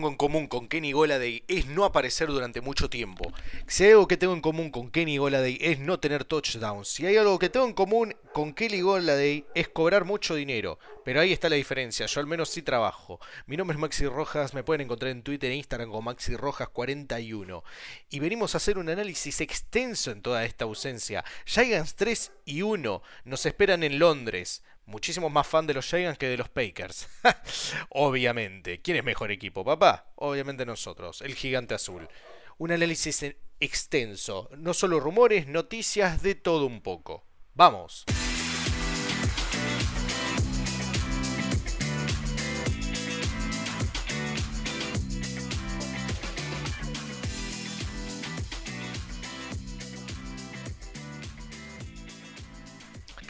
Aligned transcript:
Tengo 0.00 0.08
en 0.08 0.16
común 0.16 0.46
con 0.46 0.66
Kenny 0.66 0.92
Goladay 0.92 1.44
es 1.46 1.66
no 1.66 1.84
aparecer 1.84 2.28
durante 2.28 2.62
mucho 2.62 2.88
tiempo. 2.88 3.30
Si 3.66 3.84
hay 3.84 3.90
algo 3.90 4.08
que 4.08 4.16
tengo 4.16 4.32
en 4.32 4.40
común 4.40 4.70
con 4.70 4.90
Kenny 4.90 5.18
Goladay 5.18 5.58
es 5.60 5.78
no 5.78 6.00
tener 6.00 6.24
touchdowns. 6.24 6.88
Si 6.88 7.04
hay 7.04 7.18
algo 7.18 7.38
que 7.38 7.50
tengo 7.50 7.66
en 7.66 7.74
común 7.74 8.16
con 8.32 8.54
Kelly 8.54 8.80
Goladay 8.80 9.44
es 9.54 9.68
cobrar 9.68 10.06
mucho 10.06 10.34
dinero. 10.34 10.78
Pero 11.10 11.22
ahí 11.22 11.32
está 11.32 11.48
la 11.48 11.56
diferencia, 11.56 12.06
yo 12.06 12.20
al 12.20 12.28
menos 12.28 12.50
sí 12.50 12.62
trabajo. 12.62 13.18
Mi 13.46 13.56
nombre 13.56 13.74
es 13.74 13.80
Maxi 13.80 14.06
Rojas, 14.06 14.54
me 14.54 14.62
pueden 14.62 14.82
encontrar 14.82 15.10
en 15.10 15.24
Twitter 15.24 15.50
e 15.50 15.56
Instagram 15.56 15.88
como 15.88 16.02
Maxi 16.02 16.36
Rojas41. 16.36 17.64
Y 18.10 18.20
venimos 18.20 18.54
a 18.54 18.58
hacer 18.58 18.78
un 18.78 18.88
análisis 18.88 19.40
extenso 19.40 20.12
en 20.12 20.22
toda 20.22 20.44
esta 20.44 20.66
ausencia. 20.66 21.24
Giants 21.46 21.96
3 21.96 22.30
y 22.44 22.62
1 22.62 23.02
nos 23.24 23.44
esperan 23.44 23.82
en 23.82 23.98
Londres. 23.98 24.62
Muchísimos 24.86 25.32
más 25.32 25.48
fan 25.48 25.66
de 25.66 25.74
los 25.74 25.86
Giants 25.86 26.16
que 26.16 26.28
de 26.28 26.36
los 26.36 26.48
Packers. 26.48 27.08
Obviamente. 27.88 28.80
¿Quién 28.80 28.98
es 28.98 29.02
mejor 29.02 29.32
equipo, 29.32 29.64
papá? 29.64 30.12
Obviamente 30.14 30.64
nosotros, 30.64 31.22
el 31.22 31.34
gigante 31.34 31.74
azul. 31.74 32.08
Un 32.56 32.70
análisis 32.70 33.34
extenso. 33.58 34.48
No 34.56 34.74
solo 34.74 35.00
rumores, 35.00 35.48
noticias, 35.48 36.22
de 36.22 36.36
todo 36.36 36.66
un 36.66 36.80
poco. 36.80 37.24
Vamos. 37.54 38.04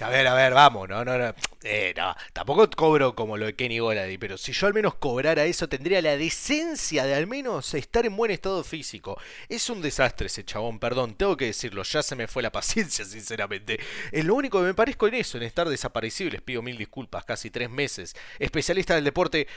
A 0.03 0.09
ver, 0.09 0.27
a 0.27 0.35
ver, 0.35 0.55
vamos, 0.55 0.89
no, 0.89 1.05
no, 1.05 1.19
no. 1.19 1.35
Eh, 1.63 1.93
no, 1.95 2.15
tampoco 2.33 2.71
cobro 2.71 3.15
como 3.15 3.37
lo 3.37 3.45
de 3.47 3.55
Kenny 3.55 3.81
Golady, 3.81 4.17
pero 4.17 4.39
si 4.39 4.53
yo 4.53 4.67
al 4.67 4.73
menos 4.73 4.95
cobrara 4.95 5.45
eso, 5.45 5.69
tendría 5.69 6.01
la 6.01 6.17
decencia 6.17 7.05
de 7.05 7.15
al 7.15 7.27
menos 7.27 7.75
estar 7.75 8.07
en 8.07 8.17
buen 8.17 8.31
estado 8.31 8.65
físico. 8.65 9.21
Es 9.49 9.69
un 9.69 9.83
desastre 9.83 10.29
ese 10.29 10.45
chabón, 10.45 10.79
perdón, 10.79 11.15
tengo 11.17 11.37
que 11.37 11.47
decirlo, 11.47 11.83
ya 11.83 12.03
se 12.03 12.17
me 12.17 12.29
fue 12.29 12.43
la 12.43 12.51
paciencia, 12.53 13.05
sinceramente. 13.05 13.79
Es 14.11 14.25
lo 14.25 14.35
único 14.35 14.61
que 14.61 14.67
me 14.67 14.75
parezco 14.75 15.07
en 15.07 15.15
eso, 15.15 15.37
en 15.37 15.45
estar 15.45 15.69
desaparecido, 15.69 16.31
les 16.31 16.41
pido 16.41 16.63
mil 16.63 16.79
disculpas, 16.79 17.27
casi 17.27 17.51
tres 17.51 17.69
meses. 17.69 18.15
Especialista 18.39 18.95
del 18.95 19.05
deporte, 19.05 19.49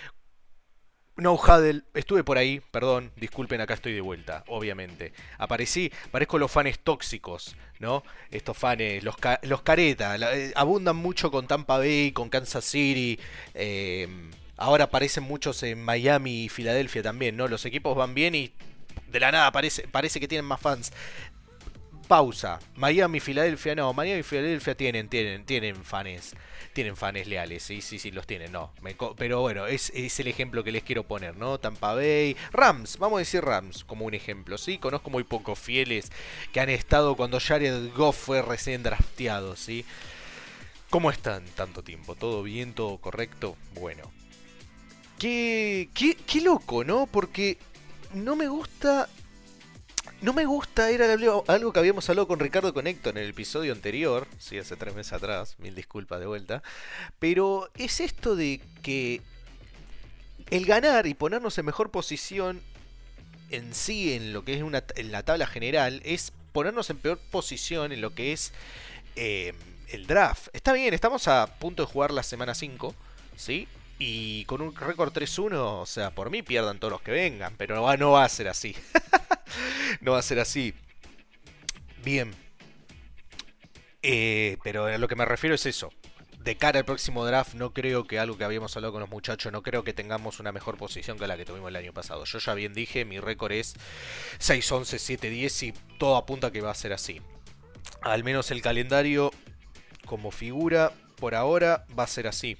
no, 1.15 1.37
Hadel, 1.37 1.85
estuve 1.93 2.23
por 2.23 2.37
ahí, 2.37 2.59
perdón, 2.71 3.11
disculpen, 3.15 3.61
acá 3.61 3.75
estoy 3.75 3.93
de 3.93 4.01
vuelta, 4.01 4.43
obviamente. 4.47 5.13
Aparecí, 5.37 5.91
parezco 6.11 6.39
los 6.39 6.51
fans 6.51 6.79
tóxicos, 6.79 7.55
¿no? 7.79 8.03
Estos 8.31 8.57
fans, 8.57 9.03
los, 9.03 9.15
los 9.43 9.61
caretas, 9.61 10.19
eh, 10.21 10.53
abundan 10.55 10.95
mucho 10.95 11.29
con 11.29 11.47
Tampa 11.47 11.77
Bay, 11.77 12.11
con 12.13 12.29
Kansas 12.29 12.65
City, 12.65 13.19
eh, 13.53 14.07
ahora 14.57 14.85
aparecen 14.85 15.23
muchos 15.23 15.61
en 15.63 15.83
Miami 15.83 16.45
y 16.45 16.49
Filadelfia 16.49 17.03
también, 17.03 17.37
¿no? 17.37 17.47
Los 17.47 17.65
equipos 17.65 17.95
van 17.95 18.15
bien 18.15 18.33
y 18.33 18.51
de 19.07 19.19
la 19.19 19.31
nada 19.31 19.51
parece, 19.51 19.87
parece 19.87 20.19
que 20.19 20.27
tienen 20.27 20.45
más 20.45 20.59
fans. 20.59 20.91
Pausa. 22.13 22.59
Miami, 22.75 23.19
Filadelfia, 23.19 23.73
no. 23.73 23.91
Miami 23.91 24.19
y 24.19 24.23
Filadelfia 24.23 24.75
tienen, 24.75 25.09
tienen, 25.09 25.45
tienen 25.45 25.83
fans. 25.83 26.35
Tienen 26.71 26.95
fans 26.95 27.25
leales, 27.25 27.63
sí, 27.63 27.81
sí, 27.81 27.97
sí, 27.97 28.11
los 28.11 28.27
tienen, 28.27 28.51
no. 28.51 28.71
pero 29.17 29.41
bueno, 29.41 29.65
es, 29.65 29.89
el 29.95 30.27
ejemplo 30.27 30.63
que 30.63 30.71
les 30.71 30.83
quiero 30.83 31.01
poner, 31.07 31.35
¿no? 31.37 31.59
Tampa 31.59 31.95
Bay. 31.95 32.37
Rams, 32.51 32.99
vamos 32.99 33.17
a 33.17 33.19
decir 33.21 33.43
Rams 33.43 33.83
como 33.83 34.05
un 34.05 34.13
ejemplo, 34.13 34.59
¿sí? 34.59 34.77
Conozco 34.77 35.09
muy 35.09 35.23
pocos 35.23 35.57
fieles 35.57 36.11
que 36.51 36.59
han 36.59 36.69
estado 36.69 37.15
cuando 37.15 37.39
Jared 37.39 37.91
Goff 37.95 38.25
fue 38.25 38.43
recién 38.43 38.83
drafteado, 38.83 39.55
¿sí? 39.55 39.83
¿Cómo 40.91 41.09
están 41.09 41.43
tanto 41.55 41.83
tiempo? 41.83 42.13
¿Todo 42.13 42.43
bien? 42.43 42.73
¿Todo 42.73 42.99
correcto? 42.99 43.57
Bueno. 43.73 44.11
Qué, 45.17 45.89
qué, 45.95 46.15
qué 46.15 46.41
loco, 46.41 46.83
¿no? 46.83 47.07
Porque 47.07 47.57
no 48.13 48.35
me 48.35 48.47
gusta 48.47 49.09
no 50.21 50.33
me 50.33 50.45
gusta, 50.45 50.89
era 50.89 51.11
algo 51.47 51.73
que 51.73 51.79
habíamos 51.79 52.09
hablado 52.09 52.27
con 52.27 52.39
Ricardo 52.39 52.73
Conecto 52.73 53.09
en 53.09 53.17
el 53.17 53.29
episodio 53.29 53.73
anterior, 53.73 54.27
sí, 54.39 54.57
hace 54.57 54.75
tres 54.75 54.95
meses 54.95 55.13
atrás, 55.13 55.55
mil 55.59 55.75
disculpas 55.75 56.19
de 56.19 56.25
vuelta, 56.25 56.63
pero 57.19 57.69
es 57.75 57.99
esto 57.99 58.35
de 58.35 58.61
que 58.81 59.21
el 60.49 60.65
ganar 60.65 61.07
y 61.07 61.13
ponernos 61.13 61.57
en 61.57 61.65
mejor 61.65 61.89
posición 61.89 62.61
en 63.49 63.73
sí, 63.73 64.13
en 64.13 64.33
lo 64.33 64.43
que 64.43 64.55
es 64.55 64.63
una, 64.63 64.83
en 64.95 65.11
la 65.11 65.23
tabla 65.23 65.47
general, 65.47 66.01
es 66.03 66.31
ponernos 66.51 66.89
en 66.89 66.97
peor 66.97 67.19
posición 67.31 67.91
en 67.91 68.01
lo 68.01 68.13
que 68.15 68.33
es 68.33 68.53
eh, 69.15 69.53
el 69.89 70.07
draft. 70.07 70.47
Está 70.53 70.73
bien, 70.73 70.93
estamos 70.93 71.27
a 71.27 71.47
punto 71.59 71.85
de 71.85 71.91
jugar 71.91 72.11
la 72.11 72.23
semana 72.23 72.55
5, 72.55 72.95
¿sí? 73.35 73.67
Y 74.05 74.43
con 74.45 74.61
un 74.61 74.75
récord 74.75 75.13
3-1, 75.13 75.53
o 75.53 75.85
sea, 75.85 76.11
por 76.11 76.29
mí 76.29 76.41
pierdan 76.41 76.77
todos 76.77 76.91
los 76.91 77.01
que 77.01 77.11
vengan, 77.11 77.55
pero 77.55 77.73
no 77.73 77.83
va, 77.83 77.95
no 77.95 78.17
a 78.17 78.27
ser 78.27 78.49
así. 78.49 78.75
no 80.01 80.11
va 80.11 80.19
a 80.19 80.21
ser 80.21 80.41
así. 80.41 80.73
Bien. 82.03 82.35
Eh, 84.01 84.57
pero 84.61 84.87
a 84.87 84.97
lo 84.97 85.07
que 85.07 85.15
me 85.15 85.23
refiero 85.23 85.55
es 85.55 85.65
eso. 85.65 85.89
De 86.37 86.57
cara 86.57 86.79
al 86.79 86.85
próximo 86.85 87.25
draft, 87.25 87.53
no 87.53 87.71
creo 87.71 88.05
que 88.05 88.19
algo 88.19 88.37
que 88.37 88.43
habíamos 88.43 88.75
hablado 88.75 88.91
con 88.91 88.99
los 88.99 89.09
muchachos, 89.09 89.53
no 89.53 89.63
creo 89.63 89.85
que 89.85 89.93
tengamos 89.93 90.41
una 90.41 90.51
mejor 90.51 90.75
posición 90.77 91.17
que 91.17 91.25
la 91.25 91.37
que 91.37 91.45
tuvimos 91.45 91.69
el 91.69 91.77
año 91.77 91.93
pasado. 91.93 92.25
Yo 92.25 92.39
ya 92.39 92.53
bien 92.55 92.73
dije, 92.73 93.05
mi 93.05 93.21
récord 93.21 93.53
es 93.53 93.75
6-11, 94.39 95.17
7-10 95.17 95.67
y 95.67 95.73
todo 95.97 96.17
apunta 96.17 96.51
que 96.51 96.59
va 96.59 96.71
a 96.71 96.75
ser 96.75 96.91
así. 96.91 97.21
Al 98.01 98.25
menos 98.25 98.51
el 98.51 98.61
calendario 98.61 99.31
como 100.05 100.31
figura 100.31 100.91
por 101.15 101.35
ahora 101.35 101.85
va 101.97 102.03
a 102.03 102.07
ser 102.07 102.27
así. 102.27 102.57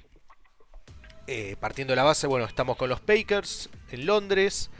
Eh, 1.26 1.56
partiendo 1.58 1.92
de 1.92 1.96
la 1.96 2.04
base, 2.04 2.26
bueno, 2.26 2.46
estamos 2.46 2.76
con 2.76 2.88
los 2.88 3.00
Packers 3.00 3.70
en 3.90 4.06
Londres 4.06 4.70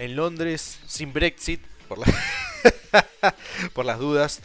en 0.00 0.16
Londres 0.16 0.80
sin 0.86 1.12
Brexit, 1.12 1.60
por, 1.86 1.98
por 3.74 3.84
las 3.84 3.98
dudas. 3.98 4.40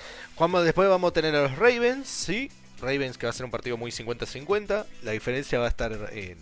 después 0.64 0.90
vamos 0.90 1.12
a 1.12 1.14
tener 1.14 1.36
a 1.36 1.44
los 1.44 1.58
Ravens, 1.58 2.08
¿sí? 2.08 2.52
Ravens 2.82 3.18
que 3.18 3.26
va 3.26 3.30
a 3.30 3.34
ser 3.34 3.46
un 3.46 3.52
partido 3.52 3.78
muy 3.78 3.92
50-50. 3.92 4.86
La 5.04 5.12
diferencia 5.12 5.60
va 5.60 5.66
a 5.66 5.70
estar 5.70 6.10
en... 6.12 6.38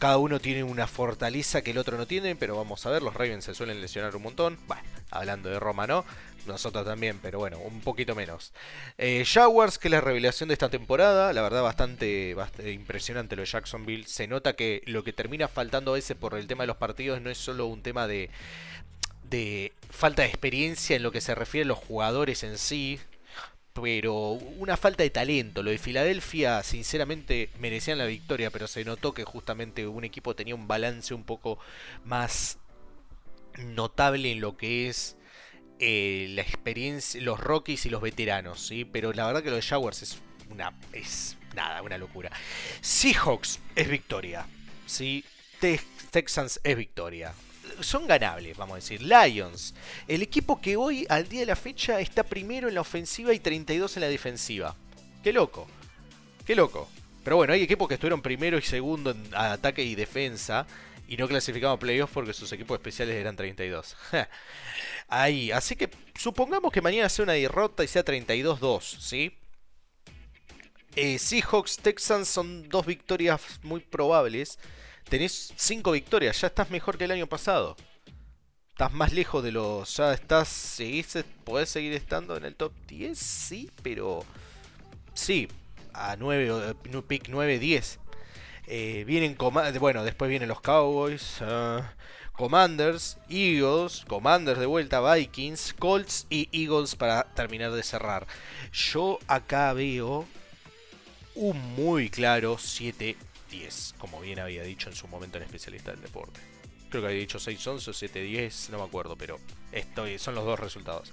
Cada 0.00 0.18
uno 0.18 0.40
tiene 0.40 0.64
una 0.64 0.88
fortaleza 0.88 1.62
que 1.62 1.70
el 1.70 1.78
otro 1.78 1.96
no 1.96 2.08
tiene, 2.08 2.34
pero 2.34 2.56
vamos 2.56 2.84
a 2.84 2.90
ver, 2.90 3.04
los 3.04 3.14
Ravens 3.14 3.44
se 3.44 3.54
suelen 3.54 3.80
lesionar 3.80 4.16
un 4.16 4.22
montón. 4.22 4.58
Bueno, 4.66 4.82
hablando 5.12 5.48
de 5.48 5.60
Roma, 5.60 5.86
¿no? 5.86 6.04
Nosotros 6.46 6.84
también, 6.84 7.18
pero 7.22 7.38
bueno, 7.38 7.58
un 7.58 7.80
poquito 7.80 8.14
menos. 8.14 8.52
Eh, 8.98 9.24
Jaguars, 9.24 9.78
que 9.78 9.88
es 9.88 9.92
la 9.92 10.00
revelación 10.00 10.48
de 10.48 10.54
esta 10.54 10.68
temporada, 10.68 11.32
la 11.32 11.42
verdad 11.42 11.62
bastante, 11.62 12.34
bastante, 12.34 12.72
impresionante 12.72 13.36
lo 13.36 13.42
de 13.42 13.46
Jacksonville. 13.46 14.06
Se 14.06 14.26
nota 14.26 14.54
que 14.54 14.82
lo 14.86 15.04
que 15.04 15.12
termina 15.12 15.46
faltando 15.46 15.92
a 15.92 15.94
veces 15.94 16.16
por 16.16 16.36
el 16.36 16.46
tema 16.48 16.64
de 16.64 16.68
los 16.68 16.76
partidos 16.76 17.20
no 17.20 17.30
es 17.30 17.38
solo 17.38 17.66
un 17.66 17.82
tema 17.82 18.08
de, 18.08 18.28
de 19.30 19.72
falta 19.90 20.22
de 20.22 20.28
experiencia 20.28 20.96
en 20.96 21.02
lo 21.02 21.12
que 21.12 21.20
se 21.20 21.34
refiere 21.34 21.64
a 21.64 21.68
los 21.68 21.78
jugadores 21.78 22.42
en 22.42 22.58
sí, 22.58 22.98
pero 23.72 24.32
una 24.32 24.76
falta 24.76 25.02
de 25.02 25.10
talento. 25.10 25.62
Lo 25.62 25.70
de 25.70 25.78
Filadelfia, 25.78 26.62
sinceramente, 26.62 27.50
merecían 27.58 27.98
la 27.98 28.06
victoria, 28.06 28.50
pero 28.50 28.66
se 28.66 28.84
notó 28.84 29.14
que 29.14 29.24
justamente 29.24 29.86
un 29.86 30.04
equipo 30.04 30.34
tenía 30.34 30.54
un 30.54 30.68
balance 30.68 31.14
un 31.14 31.24
poco 31.24 31.58
más 32.04 32.58
notable 33.58 34.32
en 34.32 34.40
lo 34.40 34.56
que 34.56 34.88
es 34.88 35.16
eh, 35.84 36.28
la 36.30 36.42
experiencia, 36.42 37.20
los 37.20 37.40
Rockies 37.40 37.86
y 37.86 37.90
los 37.90 38.00
veteranos, 38.00 38.64
¿sí? 38.64 38.84
Pero 38.84 39.12
la 39.12 39.26
verdad 39.26 39.42
que 39.42 39.50
lo 39.50 39.56
de 39.56 39.62
Jaguars 39.62 40.02
es 40.02 40.18
una. 40.48 40.72
es 40.92 41.36
nada, 41.56 41.82
una 41.82 41.98
locura. 41.98 42.30
Seahawks 42.80 43.58
es 43.74 43.88
victoria. 43.88 44.46
¿sí? 44.86 45.24
Texans 46.10 46.60
es 46.62 46.76
victoria. 46.76 47.32
Son 47.80 48.06
ganables, 48.06 48.56
vamos 48.56 48.74
a 48.74 48.76
decir. 48.76 49.02
Lions, 49.02 49.74
el 50.06 50.22
equipo 50.22 50.60
que 50.60 50.76
hoy, 50.76 51.06
al 51.08 51.28
día 51.28 51.40
de 51.40 51.46
la 51.46 51.56
fecha, 51.56 52.00
está 52.00 52.22
primero 52.22 52.68
en 52.68 52.74
la 52.74 52.80
ofensiva 52.82 53.32
y 53.32 53.40
32 53.40 53.96
en 53.96 54.00
la 54.02 54.08
defensiva. 54.08 54.76
Qué 55.22 55.32
loco. 55.32 55.66
Qué 56.46 56.54
loco. 56.54 56.88
Pero 57.24 57.36
bueno, 57.36 57.52
hay 57.52 57.62
equipos 57.62 57.88
que 57.88 57.94
estuvieron 57.94 58.20
primero 58.20 58.58
y 58.58 58.62
segundo 58.62 59.12
en 59.12 59.24
ataque 59.34 59.82
y 59.84 59.94
defensa 59.94 60.66
y 61.12 61.16
no 61.18 61.28
clasificamos 61.28 61.78
playoffs 61.78 62.14
porque 62.14 62.32
sus 62.32 62.50
equipos 62.52 62.78
especiales 62.78 63.16
eran 63.16 63.36
32. 63.36 63.96
Ahí, 65.08 65.52
así 65.52 65.76
que 65.76 65.90
supongamos 66.14 66.72
que 66.72 66.80
mañana 66.80 67.10
sea 67.10 67.24
una 67.24 67.34
derrota 67.34 67.84
y 67.84 67.88
sea 67.88 68.02
32-2, 68.02 68.80
¿sí? 68.98 69.36
Eh, 70.96 71.18
Seahawks, 71.18 71.76
Texans 71.76 72.28
son 72.28 72.66
dos 72.66 72.86
victorias 72.86 73.42
muy 73.62 73.80
probables. 73.80 74.58
Tenés 75.06 75.52
cinco 75.54 75.92
victorias, 75.92 76.40
ya 76.40 76.46
estás 76.46 76.70
mejor 76.70 76.96
que 76.96 77.04
el 77.04 77.10
año 77.10 77.26
pasado. 77.26 77.76
Estás 78.70 78.90
más 78.94 79.12
lejos 79.12 79.44
de 79.44 79.52
los. 79.52 79.94
Ya 79.94 80.14
estás. 80.14 80.48
Seguís, 80.48 81.18
podés 81.44 81.68
seguir 81.68 81.92
estando 81.92 82.38
en 82.38 82.46
el 82.46 82.56
top 82.56 82.72
10, 82.88 83.18
sí, 83.18 83.70
pero. 83.82 84.24
Sí, 85.12 85.46
a 85.92 86.16
9, 86.16 86.74
pick 87.06 87.28
9, 87.28 87.58
10. 87.58 87.98
Eh, 88.66 89.04
vienen. 89.06 89.36
Bueno, 89.80 90.04
después 90.04 90.28
vienen 90.28 90.48
los 90.48 90.60
Cowboys. 90.60 91.38
Ah, 91.40 91.94
Commanders, 92.32 93.18
Eagles, 93.28 94.04
Commanders 94.08 94.58
de 94.58 94.66
vuelta, 94.66 95.00
Vikings, 95.14 95.74
Colts 95.78 96.26
y 96.30 96.48
Eagles 96.52 96.96
para 96.96 97.24
terminar 97.34 97.72
de 97.72 97.82
cerrar. 97.82 98.26
Yo 98.72 99.18
acá 99.28 99.72
veo 99.74 100.26
un 101.34 101.74
muy 101.74 102.08
claro 102.08 102.56
7-10, 102.56 103.16
como 103.98 104.20
bien 104.20 104.38
había 104.38 104.62
dicho 104.62 104.88
en 104.88 104.96
su 104.96 105.08
momento 105.08 105.38
el 105.38 105.44
especialista 105.44 105.90
del 105.90 106.00
deporte. 106.00 106.40
Creo 106.88 107.02
que 107.02 107.08
había 107.08 107.20
dicho 107.20 107.38
6-11 107.38 107.88
o 107.88 107.92
7-10, 107.92 108.70
no 108.70 108.78
me 108.78 108.84
acuerdo, 108.84 109.16
pero 109.16 109.38
estoy, 109.70 110.18
son 110.18 110.34
los 110.34 110.44
dos 110.44 110.58
resultados. 110.58 111.12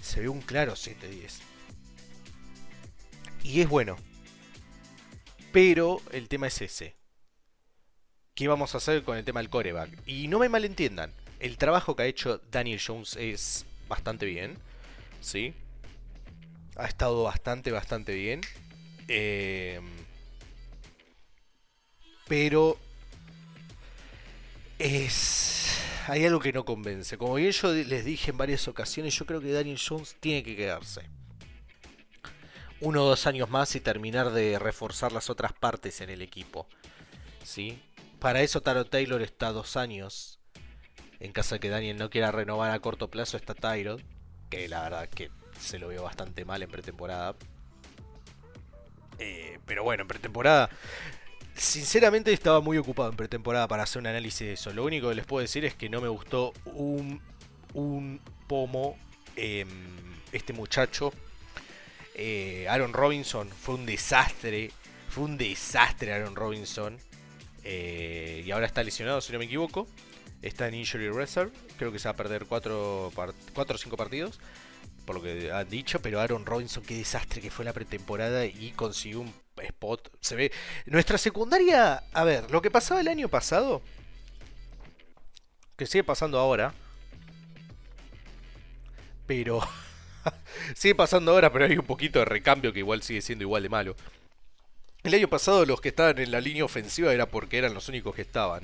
Se 0.00 0.20
ve 0.20 0.28
un 0.28 0.42
claro 0.42 0.74
7-10. 0.74 1.40
Y 3.42 3.62
es 3.62 3.68
bueno. 3.68 3.96
Pero 5.52 6.00
el 6.12 6.28
tema 6.28 6.46
es 6.48 6.62
ese 6.62 7.02
qué 8.34 8.48
vamos 8.48 8.74
a 8.74 8.78
hacer 8.78 9.02
con 9.02 9.16
el 9.16 9.24
tema 9.24 9.40
del 9.40 9.50
coreback. 9.50 9.90
Y 10.06 10.28
no 10.28 10.38
me 10.38 10.48
malentiendan, 10.48 11.12
el 11.40 11.56
trabajo 11.56 11.96
que 11.96 12.04
ha 12.04 12.06
hecho 12.06 12.40
Daniel 12.50 12.80
Jones 12.84 13.16
es 13.16 13.66
bastante 13.88 14.26
bien. 14.26 14.56
¿Sí? 15.20 15.54
Ha 16.76 16.86
estado 16.86 17.22
bastante, 17.24 17.70
bastante 17.70 18.14
bien. 18.14 18.40
Em, 19.08 19.84
pero 22.26 22.78
es... 24.78 25.78
Hay 26.08 26.24
algo 26.24 26.40
que 26.40 26.52
no 26.52 26.64
convence. 26.64 27.16
Como 27.16 27.34
bien 27.34 27.52
yo 27.52 27.72
les 27.72 28.04
dije 28.04 28.32
en 28.32 28.38
varias 28.38 28.66
ocasiones, 28.66 29.16
yo 29.16 29.24
creo 29.24 29.40
que 29.40 29.52
Daniel 29.52 29.78
Jones 29.78 30.16
tiene 30.18 30.42
que 30.42 30.56
quedarse. 30.56 31.02
Uno 32.82 33.04
o 33.04 33.08
dos 33.08 33.26
años 33.26 33.48
más 33.48 33.74
y 33.76 33.80
terminar 33.80 34.32
de 34.32 34.58
reforzar 34.58 35.12
las 35.12 35.30
otras 35.30 35.52
partes 35.52 36.00
en 36.00 36.10
el 36.10 36.20
equipo. 36.20 36.66
¿Sí? 37.44 37.80
Para 38.18 38.42
eso 38.42 38.60
Taro 38.60 38.84
Taylor 38.84 39.22
está 39.22 39.52
dos 39.52 39.76
años. 39.76 40.40
En 41.20 41.32
caso 41.32 41.54
de 41.54 41.60
que 41.60 41.68
Daniel 41.68 41.96
no 41.96 42.10
quiera 42.10 42.32
renovar 42.32 42.72
a 42.72 42.80
corto 42.80 43.08
plazo 43.08 43.36
está 43.36 43.54
Tyrod. 43.54 44.00
Que 44.50 44.68
la 44.68 44.82
verdad 44.82 45.08
que 45.08 45.30
se 45.60 45.78
lo 45.78 45.88
veo 45.88 46.02
bastante 46.02 46.44
mal 46.44 46.60
en 46.62 46.70
pretemporada. 46.70 47.36
Eh, 49.18 49.58
pero 49.64 49.84
bueno, 49.84 50.02
en 50.02 50.08
pretemporada... 50.08 50.68
Sinceramente 51.54 52.32
estaba 52.32 52.60
muy 52.60 52.78
ocupado 52.78 53.10
en 53.10 53.16
pretemporada 53.16 53.68
para 53.68 53.82
hacer 53.82 54.00
un 54.00 54.06
análisis 54.06 54.40
de 54.40 54.52
eso. 54.54 54.72
Lo 54.72 54.84
único 54.84 55.10
que 55.10 55.14
les 55.14 55.26
puedo 55.26 55.42
decir 55.42 55.64
es 55.64 55.74
que 55.74 55.88
no 55.88 56.00
me 56.00 56.08
gustó 56.08 56.52
un, 56.64 57.20
un 57.74 58.20
pomo 58.48 58.96
em, 59.36 59.68
este 60.32 60.52
muchacho. 60.52 61.12
Eh, 62.14 62.66
Aaron 62.68 62.92
Robinson 62.92 63.48
fue 63.48 63.76
un 63.76 63.86
desastre. 63.86 64.70
Fue 65.08 65.24
un 65.24 65.36
desastre 65.36 66.12
Aaron 66.12 66.36
Robinson. 66.36 66.98
Eh, 67.64 68.42
y 68.44 68.50
ahora 68.50 68.66
está 68.66 68.82
lesionado, 68.82 69.20
si 69.20 69.32
no 69.32 69.38
me 69.38 69.44
equivoco. 69.44 69.86
Está 70.40 70.68
en 70.68 70.74
Injury 70.74 71.10
Reserve. 71.10 71.52
Creo 71.78 71.92
que 71.92 71.98
se 71.98 72.08
va 72.08 72.12
a 72.12 72.16
perder 72.16 72.46
4 72.46 73.06
o 73.06 73.12
5 73.76 73.96
partidos. 73.96 74.40
Por 75.04 75.16
lo 75.16 75.22
que 75.22 75.52
han 75.52 75.68
dicho. 75.68 76.00
Pero 76.00 76.20
Aaron 76.20 76.46
Robinson, 76.46 76.82
qué 76.82 76.96
desastre 76.96 77.40
que 77.40 77.50
fue 77.50 77.64
la 77.64 77.72
pretemporada. 77.72 78.44
Y 78.44 78.72
consiguió 78.72 79.20
un 79.20 79.32
spot. 79.56 80.10
Se 80.20 80.34
ve. 80.34 80.52
Nuestra 80.86 81.18
secundaria. 81.18 82.02
A 82.12 82.24
ver, 82.24 82.50
lo 82.50 82.60
que 82.60 82.70
pasaba 82.70 83.00
el 83.00 83.08
año 83.08 83.28
pasado. 83.28 83.82
Que 85.76 85.86
sigue 85.86 86.04
pasando 86.04 86.38
ahora. 86.38 86.74
Pero. 89.26 89.60
sigue 90.74 90.94
pasando 90.94 91.32
ahora, 91.32 91.52
pero 91.52 91.64
hay 91.64 91.76
un 91.76 91.86
poquito 91.86 92.18
de 92.18 92.24
recambio 92.24 92.72
que 92.72 92.80
igual 92.80 93.02
sigue 93.02 93.22
siendo 93.22 93.44
igual 93.44 93.62
de 93.62 93.68
malo. 93.68 93.96
El 95.02 95.14
año 95.14 95.28
pasado 95.28 95.66
los 95.66 95.80
que 95.80 95.88
estaban 95.88 96.18
en 96.18 96.30
la 96.30 96.40
línea 96.40 96.64
ofensiva 96.64 97.12
era 97.12 97.26
porque 97.26 97.58
eran 97.58 97.74
los 97.74 97.88
únicos 97.88 98.14
que 98.14 98.22
estaban. 98.22 98.62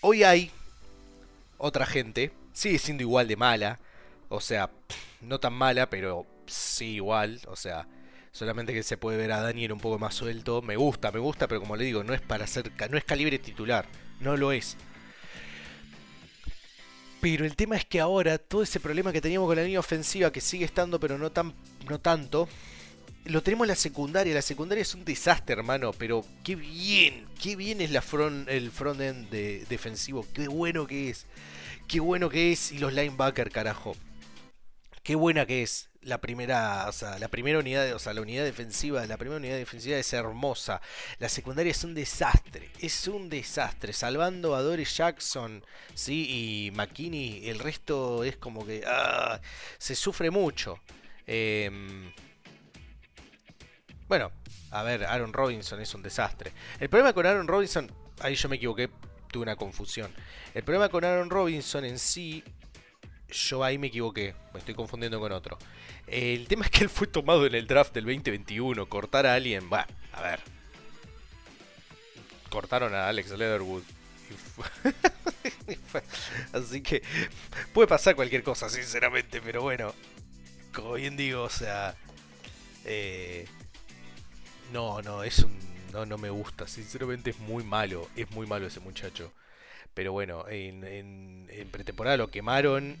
Hoy 0.00 0.22
hay 0.22 0.50
otra 1.58 1.86
gente, 1.86 2.32
sigue 2.52 2.78
siendo 2.78 3.02
igual 3.02 3.26
de 3.26 3.36
mala, 3.36 3.80
o 4.28 4.40
sea, 4.40 4.70
no 5.20 5.40
tan 5.40 5.52
mala, 5.52 5.90
pero 5.90 6.26
sí 6.46 6.94
igual, 6.94 7.40
o 7.48 7.56
sea, 7.56 7.88
solamente 8.30 8.72
que 8.72 8.82
se 8.82 8.96
puede 8.96 9.18
ver 9.18 9.32
a 9.32 9.40
Daniel 9.40 9.72
un 9.72 9.80
poco 9.80 9.98
más 9.98 10.14
suelto. 10.14 10.62
Me 10.62 10.76
gusta, 10.76 11.10
me 11.10 11.18
gusta, 11.18 11.48
pero 11.48 11.60
como 11.60 11.76
le 11.76 11.84
digo, 11.84 12.04
no 12.04 12.14
es 12.14 12.20
para 12.20 12.46
ser, 12.46 12.70
no 12.90 12.96
es 12.96 13.04
calibre 13.04 13.38
titular, 13.38 13.86
no 14.20 14.36
lo 14.36 14.52
es. 14.52 14.76
Pero 17.20 17.44
el 17.44 17.56
tema 17.56 17.76
es 17.76 17.84
que 17.84 18.00
ahora 18.00 18.38
todo 18.38 18.62
ese 18.62 18.78
problema 18.78 19.12
que 19.12 19.20
teníamos 19.20 19.48
con 19.48 19.56
la 19.56 19.62
línea 19.62 19.80
ofensiva, 19.80 20.30
que 20.30 20.40
sigue 20.40 20.64
estando, 20.64 21.00
pero 21.00 21.18
no 21.18 21.30
tan, 21.30 21.54
no 21.88 21.98
tanto, 21.98 22.48
lo 23.24 23.42
tenemos 23.42 23.64
en 23.64 23.68
la 23.68 23.74
secundaria. 23.76 24.34
La 24.34 24.42
secundaria 24.42 24.82
es 24.82 24.94
un 24.94 25.04
desastre, 25.04 25.54
hermano. 25.54 25.92
Pero 25.92 26.24
qué 26.44 26.56
bien, 26.56 27.26
qué 27.40 27.56
bien 27.56 27.80
es 27.80 27.90
el 27.90 28.70
front-end 28.70 29.30
de, 29.30 29.64
defensivo. 29.68 30.26
Qué 30.32 30.48
bueno 30.48 30.86
que 30.86 31.10
es. 31.10 31.26
Qué 31.88 32.00
bueno 32.00 32.28
que 32.28 32.52
es. 32.52 32.72
Y 32.72 32.78
los 32.78 32.92
linebackers, 32.92 33.52
carajo. 33.52 33.96
Qué 35.06 35.14
buena 35.14 35.46
que 35.46 35.62
es. 35.62 35.88
La 36.02 36.20
primera, 36.20 36.86
o 36.88 36.92
sea, 36.92 37.16
la 37.20 37.28
primera 37.28 37.60
unidad, 37.60 37.92
o 37.94 37.98
sea, 38.00 38.12
la 38.12 38.22
unidad 38.22 38.42
defensiva, 38.42 39.06
la 39.06 39.16
primera 39.16 39.36
unidad 39.36 39.54
defensiva 39.54 39.96
es 39.96 40.12
hermosa. 40.12 40.80
La 41.20 41.28
secundaria 41.28 41.70
es 41.70 41.84
un 41.84 41.94
desastre, 41.94 42.72
es 42.80 43.06
un 43.06 43.28
desastre. 43.28 43.92
Salvando 43.92 44.56
a 44.56 44.62
Doris 44.62 44.96
Jackson, 44.96 45.64
sí, 45.94 46.26
y 46.28 46.70
McKinney, 46.72 47.48
el 47.48 47.60
resto 47.60 48.24
es 48.24 48.36
como 48.36 48.66
que 48.66 48.82
ah, 48.84 49.40
se 49.78 49.94
sufre 49.94 50.32
mucho. 50.32 50.80
Eh, 51.24 51.70
bueno, 54.08 54.32
a 54.72 54.82
ver, 54.82 55.04
Aaron 55.04 55.32
Robinson 55.32 55.80
es 55.80 55.94
un 55.94 56.02
desastre. 56.02 56.50
El 56.80 56.88
problema 56.88 57.12
con 57.12 57.26
Aaron 57.26 57.46
Robinson, 57.46 57.88
ahí 58.22 58.34
yo 58.34 58.48
me 58.48 58.56
equivoqué, 58.56 58.90
tuve 59.30 59.44
una 59.44 59.54
confusión. 59.54 60.12
El 60.52 60.64
problema 60.64 60.88
con 60.88 61.04
Aaron 61.04 61.30
Robinson 61.30 61.84
en 61.84 62.00
sí, 62.00 62.42
yo 63.30 63.64
ahí 63.64 63.78
me 63.78 63.88
equivoqué, 63.88 64.34
me 64.52 64.60
estoy 64.60 64.74
confundiendo 64.74 65.20
con 65.20 65.32
otro. 65.32 65.58
El 66.06 66.46
tema 66.48 66.64
es 66.64 66.70
que 66.70 66.84
él 66.84 66.90
fue 66.90 67.06
tomado 67.06 67.46
en 67.46 67.54
el 67.54 67.66
draft 67.66 67.94
del 67.94 68.04
2021, 68.04 68.86
cortar 68.88 69.26
a 69.26 69.34
alguien, 69.34 69.68
va, 69.72 69.86
a 70.12 70.22
ver. 70.22 70.40
Cortaron 72.50 72.94
a 72.94 73.08
Alex 73.08 73.30
Leatherwood. 73.30 73.82
Así 76.52 76.80
que 76.80 77.02
puede 77.72 77.88
pasar 77.88 78.14
cualquier 78.14 78.42
cosa, 78.42 78.68
sinceramente, 78.68 79.40
pero 79.40 79.62
bueno, 79.62 79.94
como 80.72 80.94
bien 80.94 81.16
digo, 81.16 81.42
o 81.42 81.50
sea, 81.50 81.96
eh, 82.84 83.46
no, 84.72 85.02
no, 85.02 85.24
es 85.24 85.40
un. 85.40 85.56
No, 85.92 86.06
no 86.06 86.18
me 86.18 86.30
gusta. 86.30 86.66
Sinceramente 86.66 87.30
es 87.30 87.38
muy 87.38 87.64
malo. 87.64 88.08
Es 88.16 88.30
muy 88.30 88.46
malo 88.46 88.66
ese 88.66 88.80
muchacho. 88.80 89.32
Pero 89.94 90.12
bueno, 90.12 90.46
en, 90.48 90.84
en, 90.84 91.68
pretemporada 91.70 92.16
lo 92.16 92.30
quemaron, 92.30 92.96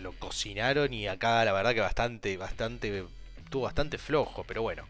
lo 0.00 0.12
cocinaron 0.12 0.92
y 0.92 1.06
acá 1.06 1.44
la 1.44 1.52
verdad 1.52 1.74
que 1.74 1.80
bastante, 1.80 2.36
bastante. 2.36 3.04
Estuvo 3.44 3.62
bastante 3.62 3.98
flojo, 3.98 4.44
pero 4.44 4.62
bueno. 4.62 4.84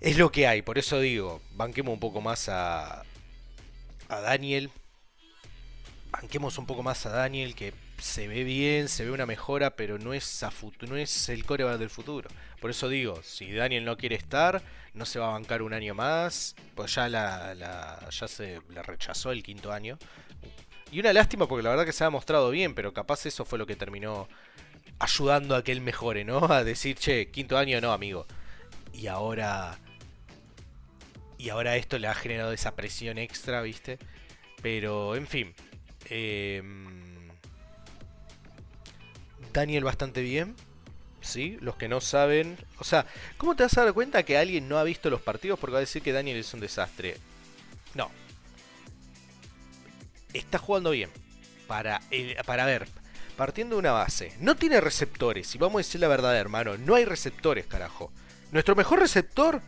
Es 0.00 0.16
lo 0.16 0.30
que 0.30 0.46
hay, 0.46 0.62
por 0.62 0.78
eso 0.78 1.00
digo, 1.00 1.42
banquemos 1.54 1.92
un 1.92 2.00
poco 2.00 2.20
más 2.20 2.48
a, 2.48 3.02
a 4.08 4.20
Daniel. 4.20 4.70
Banquemos 6.10 6.56
un 6.58 6.66
poco 6.66 6.82
más 6.82 7.04
a 7.06 7.10
Daniel, 7.10 7.54
que 7.54 7.74
se 7.98 8.28
ve 8.28 8.44
bien, 8.44 8.88
se 8.88 9.04
ve 9.04 9.10
una 9.10 9.26
mejora, 9.26 9.70
pero 9.76 9.98
no 9.98 10.14
es, 10.14 11.28
el 11.28 11.44
coreback 11.44 11.78
del 11.78 11.90
futuro. 11.90 12.28
Por 12.60 12.70
eso 12.70 12.88
digo, 12.88 13.20
si 13.22 13.52
Daniel 13.52 13.84
no 13.84 13.96
quiere 13.96 14.16
estar, 14.16 14.62
no 14.94 15.04
se 15.04 15.18
va 15.18 15.28
a 15.28 15.32
bancar 15.32 15.62
un 15.62 15.74
año 15.74 15.94
más, 15.94 16.54
pues 16.74 16.94
ya, 16.94 17.08
la, 17.08 18.08
ya 18.10 18.28
se 18.28 18.60
le 18.70 18.82
rechazó 18.82 19.32
el 19.32 19.42
quinto 19.42 19.72
año. 19.72 19.98
Y 20.90 21.00
una 21.00 21.12
lástima 21.12 21.46
porque 21.46 21.62
la 21.62 21.70
verdad 21.70 21.84
que 21.84 21.92
se 21.92 22.04
ha 22.04 22.10
mostrado 22.10 22.50
bien, 22.50 22.74
pero 22.74 22.92
capaz 22.92 23.26
eso 23.26 23.44
fue 23.44 23.58
lo 23.58 23.66
que 23.66 23.76
terminó 23.76 24.28
ayudando 24.98 25.54
a 25.54 25.62
que 25.62 25.72
él 25.72 25.80
mejore, 25.80 26.24
¿no? 26.24 26.38
A 26.50 26.64
decir, 26.64 26.96
che, 26.96 27.30
quinto 27.30 27.58
año 27.58 27.80
no, 27.80 27.92
amigo. 27.92 28.26
Y 28.92 29.06
ahora... 29.06 29.78
Y 31.36 31.50
ahora 31.50 31.76
esto 31.76 31.98
le 31.98 32.08
ha 32.08 32.14
generado 32.14 32.52
esa 32.52 32.74
presión 32.74 33.16
extra, 33.16 33.62
¿viste? 33.62 33.98
Pero, 34.60 35.14
en 35.14 35.28
fin. 35.28 35.54
Eh, 36.10 36.62
Daniel 39.52 39.84
bastante 39.84 40.20
bien. 40.20 40.56
¿Sí? 41.20 41.58
Los 41.60 41.76
que 41.76 41.88
no 41.88 42.00
saben. 42.00 42.56
O 42.78 42.84
sea, 42.84 43.06
¿cómo 43.36 43.54
te 43.54 43.62
vas 43.62 43.76
a 43.78 43.84
dar 43.84 43.94
cuenta 43.94 44.24
que 44.24 44.36
alguien 44.36 44.68
no 44.68 44.78
ha 44.78 44.84
visto 44.84 45.10
los 45.10 45.20
partidos 45.20 45.58
porque 45.60 45.74
va 45.74 45.78
a 45.78 45.80
decir 45.80 46.02
que 46.02 46.12
Daniel 46.12 46.38
es 46.38 46.52
un 46.54 46.60
desastre? 46.60 47.16
No. 47.94 48.10
Está 50.32 50.58
jugando 50.58 50.90
bien. 50.90 51.10
Para, 51.66 52.00
para 52.44 52.66
ver. 52.66 52.88
Partiendo 53.36 53.76
de 53.76 53.80
una 53.80 53.92
base. 53.92 54.32
No 54.40 54.56
tiene 54.56 54.80
receptores. 54.80 55.54
Y 55.54 55.58
vamos 55.58 55.76
a 55.76 55.84
decir 55.84 56.00
la 56.00 56.08
verdad, 56.08 56.36
hermano. 56.36 56.76
No 56.76 56.94
hay 56.94 57.04
receptores, 57.04 57.66
carajo. 57.66 58.12
Nuestro 58.50 58.74
mejor 58.74 59.00
receptor. 59.00 59.62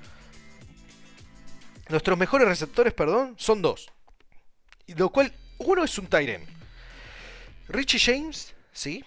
Nuestros 1.89 2.17
mejores 2.19 2.47
receptores, 2.47 2.95
perdón, 2.95 3.35
son 3.37 3.63
dos. 3.63 3.91
Y 4.87 4.95
lo 4.95 5.11
cual, 5.11 5.33
uno 5.59 5.85
es 5.85 5.99
un 5.99 6.07
Tyren. 6.07 6.47
Richie 7.69 7.99
James, 7.99 8.55
sí. 8.73 9.05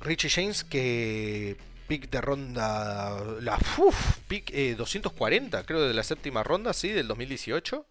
Richie 0.00 0.30
James 0.30 0.64
que 0.64 1.56
pick 1.86 2.10
de 2.10 2.20
ronda. 2.20 3.20
La 3.40 3.58
uf, 3.78 4.18
pick 4.28 4.52
240, 4.52 5.60
eh, 5.60 5.64
creo, 5.64 5.82
de 5.82 5.94
la 5.94 6.02
séptima 6.02 6.42
ronda, 6.42 6.72
sí, 6.72 6.88
del 6.90 7.08
2018. 7.08 7.86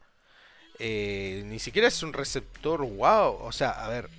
Eh, 0.79 1.43
ni 1.45 1.59
siquiera 1.59 1.87
es 1.87 2.03
un 2.03 2.13
receptor 2.13 2.81
wow. 2.81 3.37
O 3.41 3.51
sea, 3.51 3.71
a 3.71 3.89
ver. 3.89 4.09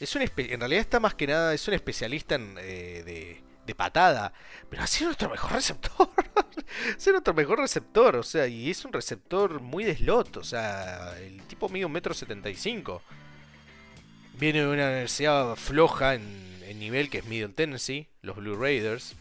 Es 0.00 0.14
un 0.14 0.22
en 0.22 0.60
realidad 0.60 0.80
está 0.80 1.00
más 1.00 1.14
que 1.14 1.26
nada. 1.26 1.54
Es 1.54 1.66
un 1.68 1.74
especialista 1.74 2.36
en, 2.36 2.56
eh, 2.60 3.02
de, 3.04 3.42
de, 3.66 3.74
patada. 3.74 4.32
Pero 4.70 4.82
ha 4.82 4.86
sido 4.86 5.08
nuestro 5.08 5.28
mejor 5.30 5.52
receptor. 5.54 6.08
ha 6.36 7.00
sido 7.00 7.12
nuestro 7.14 7.34
mejor 7.34 7.58
receptor. 7.58 8.16
O 8.16 8.22
sea, 8.22 8.46
y 8.46 8.70
es 8.70 8.84
un 8.84 8.92
receptor 8.92 9.60
muy 9.60 9.84
de 9.84 9.96
slot. 9.96 10.36
O 10.36 10.44
sea, 10.44 11.18
el 11.18 11.42
tipo 11.42 11.68
mide 11.68 11.84
un 11.84 11.92
metro 11.92 12.14
setenta 12.14 12.48
y 12.48 12.54
cinco. 12.54 13.02
Viene 14.38 14.60
de 14.60 14.66
una 14.68 14.86
universidad 14.86 15.56
floja 15.56 16.14
en, 16.14 16.48
nivel 16.78 17.10
que 17.10 17.18
es 17.18 17.24
Middle 17.24 17.48
Tennessee, 17.48 18.06
los 18.22 18.36
Blue 18.36 18.54
Raiders. 18.54 19.16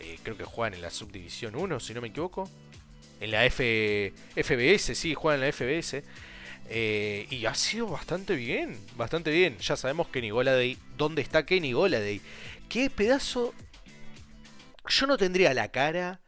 Eh, 0.00 0.18
creo 0.24 0.36
que 0.36 0.42
juegan 0.42 0.74
en 0.74 0.82
la 0.82 0.90
subdivisión 0.90 1.54
1, 1.54 1.78
si 1.78 1.94
no 1.94 2.00
me 2.00 2.08
equivoco 2.08 2.50
en 3.20 3.30
la 3.30 3.48
FBS, 3.48 4.94
sí, 4.94 5.14
juega 5.14 5.34
en 5.34 5.40
la 5.40 5.52
FBS. 5.52 6.02
Eh, 6.70 7.26
y 7.30 7.46
ha 7.46 7.54
sido 7.54 7.86
bastante 7.86 8.36
bien, 8.36 8.78
bastante 8.96 9.30
bien. 9.30 9.56
Ya 9.58 9.76
sabemos 9.76 10.08
Kenny 10.08 10.30
Goladay, 10.30 10.76
¿dónde 10.96 11.22
está 11.22 11.46
Kenny 11.46 11.72
Goladay? 11.72 12.20
¿Qué 12.68 12.90
pedazo? 12.90 13.54
Yo 14.86 15.06
no 15.06 15.16
tendría 15.16 15.54
la 15.54 15.68
cara, 15.68 16.20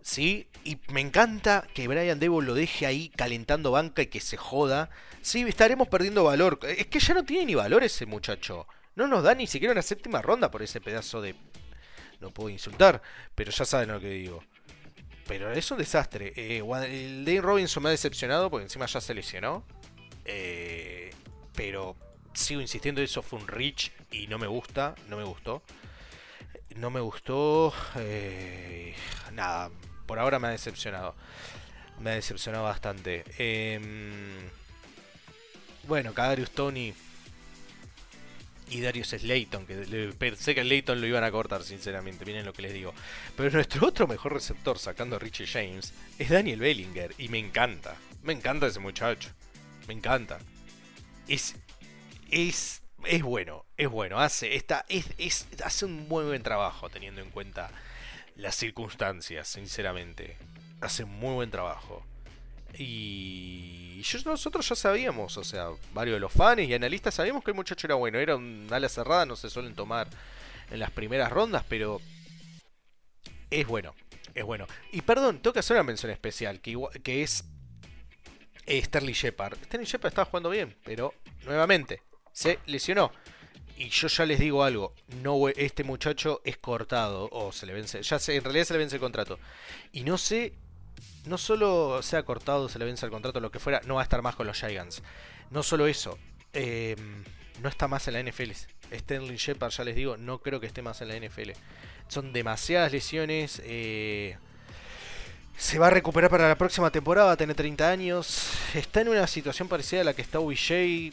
¿sí? 0.00 0.48
Y 0.64 0.78
me 0.92 1.00
encanta 1.00 1.66
que 1.74 1.88
Brian 1.88 2.20
Devil 2.20 2.46
lo 2.46 2.54
deje 2.54 2.86
ahí 2.86 3.08
calentando 3.10 3.72
banca 3.72 4.02
y 4.02 4.06
que 4.06 4.20
se 4.20 4.36
joda. 4.36 4.90
Sí, 5.20 5.42
estaremos 5.42 5.88
perdiendo 5.88 6.24
valor. 6.24 6.60
Es 6.62 6.86
que 6.86 7.00
ya 7.00 7.14
no 7.14 7.24
tiene 7.24 7.46
ni 7.46 7.54
valor 7.54 7.82
ese 7.82 8.06
muchacho. 8.06 8.66
No 8.94 9.08
nos 9.08 9.24
da 9.24 9.34
ni 9.34 9.46
siquiera 9.46 9.72
una 9.72 9.82
séptima 9.82 10.22
ronda 10.22 10.50
por 10.50 10.62
ese 10.62 10.80
pedazo 10.80 11.20
de... 11.20 11.34
No 12.20 12.30
puedo 12.30 12.50
insultar, 12.50 13.02
pero 13.34 13.50
ya 13.50 13.64
saben 13.64 13.90
lo 13.90 14.00
que 14.00 14.10
digo. 14.10 14.44
Pero 15.26 15.52
es 15.52 15.70
un 15.70 15.78
desastre. 15.78 16.32
Eh, 16.36 16.62
el 16.88 17.24
Dane 17.24 17.40
Robinson 17.40 17.82
me 17.82 17.88
ha 17.88 17.92
decepcionado 17.92 18.50
porque 18.50 18.64
encima 18.64 18.86
ya 18.86 19.00
se 19.00 19.14
lesionó. 19.14 19.64
Eh, 20.24 21.10
pero 21.54 21.96
sigo 22.34 22.60
insistiendo, 22.60 23.00
eso 23.02 23.22
fue 23.22 23.38
un 23.38 23.46
reach 23.46 23.90
y 24.10 24.26
no 24.26 24.38
me 24.38 24.46
gusta, 24.46 24.94
no 25.08 25.16
me 25.16 25.24
gustó. 25.24 25.62
No 26.76 26.90
me 26.90 27.00
gustó. 27.00 27.72
Eh, 27.96 28.94
nada, 29.32 29.70
por 30.06 30.18
ahora 30.18 30.38
me 30.38 30.48
ha 30.48 30.50
decepcionado. 30.50 31.14
Me 32.00 32.10
ha 32.10 32.14
decepcionado 32.14 32.64
bastante. 32.64 33.24
Em, 33.38 34.48
bueno, 35.84 36.14
Kadarius 36.14 36.50
Tony 36.50 36.94
y 38.72 38.80
Darius 38.80 39.08
Slayton, 39.10 39.66
que 39.66 40.14
pensé 40.18 40.54
que 40.54 40.64
Layton 40.64 41.00
lo 41.00 41.06
iban 41.06 41.24
a 41.24 41.30
cortar, 41.30 41.62
sinceramente, 41.62 42.24
miren 42.24 42.46
lo 42.46 42.54
que 42.54 42.62
les 42.62 42.72
digo. 42.72 42.94
Pero 43.36 43.50
nuestro 43.50 43.86
otro 43.86 44.06
mejor 44.06 44.32
receptor, 44.32 44.78
sacando 44.78 45.16
a 45.16 45.18
Richie 45.18 45.46
James, 45.46 45.92
es 46.18 46.30
Daniel 46.30 46.60
Bellinger, 46.60 47.14
y 47.18 47.28
me 47.28 47.38
encanta. 47.38 47.96
Me 48.22 48.32
encanta 48.32 48.66
ese 48.66 48.80
muchacho. 48.80 49.28
Me 49.86 49.92
encanta. 49.92 50.38
Es. 51.28 51.54
Es. 52.30 52.82
Es 53.04 53.22
bueno, 53.22 53.66
es 53.76 53.88
bueno. 53.90 54.20
Hace, 54.20 54.54
está, 54.54 54.86
es, 54.88 55.46
hace 55.64 55.84
un 55.84 56.08
muy 56.08 56.24
buen 56.24 56.42
trabajo 56.42 56.88
teniendo 56.88 57.20
en 57.20 57.30
cuenta 57.30 57.70
las 58.36 58.54
circunstancias, 58.54 59.48
sinceramente. 59.48 60.38
Hace 60.80 61.04
muy 61.04 61.34
buen 61.34 61.50
trabajo. 61.50 62.06
Y 62.78 64.02
nosotros 64.24 64.68
ya 64.68 64.74
sabíamos, 64.74 65.36
o 65.36 65.44
sea, 65.44 65.68
varios 65.92 66.16
de 66.16 66.20
los 66.20 66.32
fans 66.32 66.62
y 66.62 66.74
analistas 66.74 67.14
sabíamos 67.14 67.44
que 67.44 67.50
el 67.50 67.56
muchacho 67.56 67.86
era 67.86 67.94
bueno. 67.94 68.18
Era 68.18 68.36
un 68.36 68.68
ala 68.70 68.88
cerrada, 68.88 69.26
no 69.26 69.36
se 69.36 69.50
suelen 69.50 69.74
tomar 69.74 70.08
en 70.70 70.80
las 70.80 70.90
primeras 70.90 71.30
rondas, 71.30 71.64
pero 71.68 72.00
es 73.50 73.66
bueno, 73.66 73.94
es 74.34 74.44
bueno. 74.44 74.66
Y 74.92 75.02
perdón, 75.02 75.40
tengo 75.40 75.52
que 75.52 75.60
hacer 75.60 75.76
una 75.76 75.84
mención 75.84 76.10
especial, 76.10 76.60
que, 76.60 77.22
es 77.22 77.44
Sterling 78.68 79.12
Shepard. 79.12 79.58
Sterling 79.64 79.86
Shepard 79.86 80.08
estaba 80.08 80.24
jugando 80.26 80.50
bien, 80.50 80.76
pero 80.84 81.14
nuevamente 81.44 82.02
se 82.32 82.58
lesionó. 82.66 83.12
Y 83.76 83.88
yo 83.88 84.08
ya 84.08 84.26
les 84.26 84.38
digo 84.38 84.64
algo, 84.64 84.94
no 85.22 85.48
este 85.48 85.82
muchacho 85.82 86.40
es 86.44 86.56
cortado 86.58 87.28
o 87.32 87.52
se 87.52 87.66
le 87.66 87.72
vence, 87.72 88.02
ya 88.02 88.18
sé, 88.18 88.36
en 88.36 88.44
realidad 88.44 88.64
se 88.64 88.74
le 88.74 88.78
vence 88.78 88.96
el 88.96 89.00
contrato. 89.00 89.38
Y 89.92 90.02
no 90.02 90.18
sé 90.18 90.54
no 91.24 91.38
solo 91.38 92.02
se 92.02 92.16
ha 92.16 92.24
cortado, 92.24 92.68
se 92.68 92.78
le 92.78 92.84
vence 92.84 93.06
el 93.06 93.12
contrato, 93.12 93.40
lo 93.40 93.50
que 93.50 93.58
fuera, 93.58 93.80
no 93.86 93.96
va 93.96 94.00
a 94.00 94.04
estar 94.04 94.22
más 94.22 94.34
con 94.34 94.46
los 94.46 94.58
Giants. 94.58 95.02
No 95.50 95.62
solo 95.62 95.86
eso, 95.86 96.18
eh, 96.52 96.96
no 97.62 97.68
está 97.68 97.88
más 97.88 98.08
en 98.08 98.14
la 98.14 98.20
NFL. 98.20 98.52
Sterling 98.92 99.36
Shepard, 99.36 99.70
ya 99.70 99.84
les 99.84 99.96
digo, 99.96 100.16
no 100.16 100.38
creo 100.38 100.60
que 100.60 100.66
esté 100.66 100.82
más 100.82 101.00
en 101.00 101.08
la 101.08 101.16
NFL. 101.16 101.52
Son 102.08 102.32
demasiadas 102.32 102.92
lesiones. 102.92 103.62
Eh, 103.64 104.36
se 105.56 105.78
va 105.78 105.86
a 105.86 105.90
recuperar 105.90 106.30
para 106.30 106.48
la 106.48 106.56
próxima 106.58 106.90
temporada, 106.90 107.36
tiene 107.36 107.54
30 107.54 107.88
años. 107.88 108.52
Está 108.74 109.00
en 109.00 109.08
una 109.08 109.26
situación 109.26 109.68
parecida 109.68 110.00
a 110.00 110.04
la 110.04 110.14
que 110.14 110.22
está 110.22 110.40
OBJ. 110.40 111.12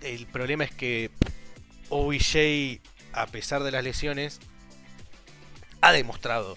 El 0.00 0.26
problema 0.30 0.64
es 0.64 0.70
que 0.70 1.10
OBJ, 1.88 2.80
a 3.12 3.26
pesar 3.26 3.64
de 3.64 3.72
las 3.72 3.82
lesiones, 3.82 4.38
ha 5.80 5.92
demostrado 5.92 6.56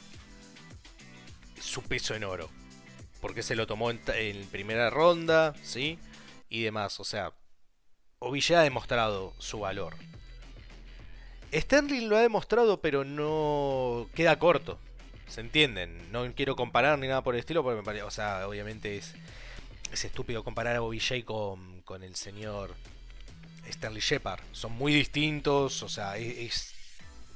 su 1.61 1.83
peso 1.83 2.15
en 2.15 2.23
oro. 2.23 2.49
Porque 3.21 3.43
se 3.43 3.55
lo 3.55 3.67
tomó 3.67 3.91
en, 3.91 4.47
primera 4.47 4.89
ronda, 4.89 5.53
¿sí? 5.63 5.99
Y 6.49 6.63
demás. 6.63 6.99
O 6.99 7.03
sea, 7.03 7.33
Ovilla 8.19 8.59
ha 8.59 8.63
demostrado 8.63 9.33
su 9.37 9.59
valor. 9.59 9.95
Sterling 11.53 12.07
lo 12.07 12.17
ha 12.17 12.21
demostrado, 12.21 12.81
pero 12.81 13.03
no 13.03 14.09
queda 14.15 14.39
corto. 14.39 14.79
¿Se 15.27 15.41
entienden? 15.41 16.11
No 16.11 16.29
quiero 16.33 16.55
comparar 16.55 16.97
ni 16.99 17.07
nada 17.07 17.23
por 17.23 17.35
el 17.35 17.39
estilo, 17.39 17.63
porque 17.63 17.77
me 17.77 17.83
parece, 17.83 18.03
o 18.03 18.11
sea, 18.11 18.47
obviamente 18.47 18.97
es, 18.97 19.13
es 19.91 20.03
estúpido 20.03 20.43
comparar 20.43 20.75
a 20.75 20.81
OBJ 20.81 21.23
con, 21.23 21.81
con 21.83 22.03
el 22.03 22.15
señor 22.15 22.75
Stanley 23.65 24.01
Shepard. 24.01 24.41
Son 24.51 24.71
muy 24.71 24.93
distintos, 24.93 25.83
o 25.83 25.89
sea, 25.89 26.15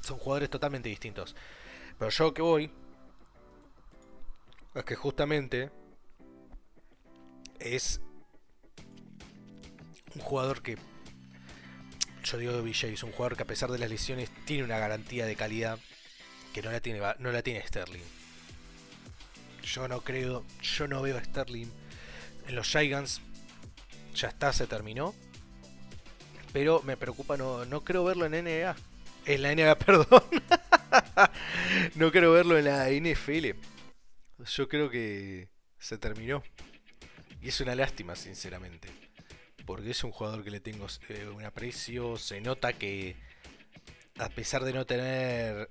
son 0.02 0.18
jugadores 0.18 0.50
totalmente 0.50 0.90
distintos. 0.90 1.36
Pero 1.98 2.12
yo 2.12 2.34
que 2.34 2.42
voy 2.42 2.72
que 4.84 4.96
justamente 4.96 5.72
es 7.60 8.02
un 10.14 10.22
jugador 10.22 10.62
que 10.62 10.78
yo 12.24 12.38
digo 12.38 12.54
de 12.54 12.62
VJ, 12.62 12.86
es 12.86 13.04
un 13.04 13.12
jugador 13.12 13.38
que 13.38 13.44
a 13.44 13.48
pesar 13.48 13.72
de 13.72 13.78
las 13.78 13.90
lesiones 13.90 14.30
tiene 14.46 14.64
una 14.64 14.80
garantía 14.80 15.26
de 15.26 15.36
calidad 15.36 15.80
que 16.54 16.62
no 16.62 16.72
la 16.72 16.80
tiene, 16.80 17.00
no 17.20 17.32
la 17.32 17.42
tiene 17.42 17.66
Sterling. 17.66 18.04
Yo 19.62 19.88
no 19.88 20.02
creo, 20.02 20.44
yo 20.62 20.88
no 20.88 21.02
veo 21.02 21.18
a 21.18 21.24
Sterling 21.24 21.68
en 22.48 22.56
los 22.56 22.68
Giants. 22.68 23.22
Ya 24.16 24.30
está, 24.30 24.54
se 24.54 24.66
terminó. 24.66 25.14
Pero 26.54 26.82
me 26.84 26.98
preocupa, 26.98 27.38
no, 27.38 27.66
no 27.66 27.84
creo 27.84 28.06
verlo 28.06 28.26
en 28.26 28.44
NBA. 28.44 28.76
En 29.26 29.42
la 29.42 29.54
NBA, 29.54 29.76
perdón. 29.86 30.24
no 31.96 32.12
quiero 32.12 32.32
verlo 32.32 32.58
en 32.58 32.66
la 32.66 32.90
NFL. 32.90 33.75
Yo 34.44 34.68
creo 34.68 34.90
que 34.90 35.50
se 35.80 35.98
terminó. 35.98 36.44
Y 37.42 37.50
es 37.50 37.62
una 37.62 37.76
lástima, 37.76 38.16
sinceramente. 38.16 38.90
Porque 39.66 39.92
es 39.92 40.04
un 40.04 40.12
jugador 40.12 40.44
que 40.44 40.52
le 40.52 40.60
tengo 40.60 40.88
eh, 41.10 41.28
un 41.28 41.44
aprecio. 41.44 42.18
Se 42.18 42.42
nota 42.42 42.74
que, 42.74 43.16
a 44.18 44.30
pesar 44.30 44.64
de 44.64 44.74
no 44.74 44.86
tener 44.86 45.70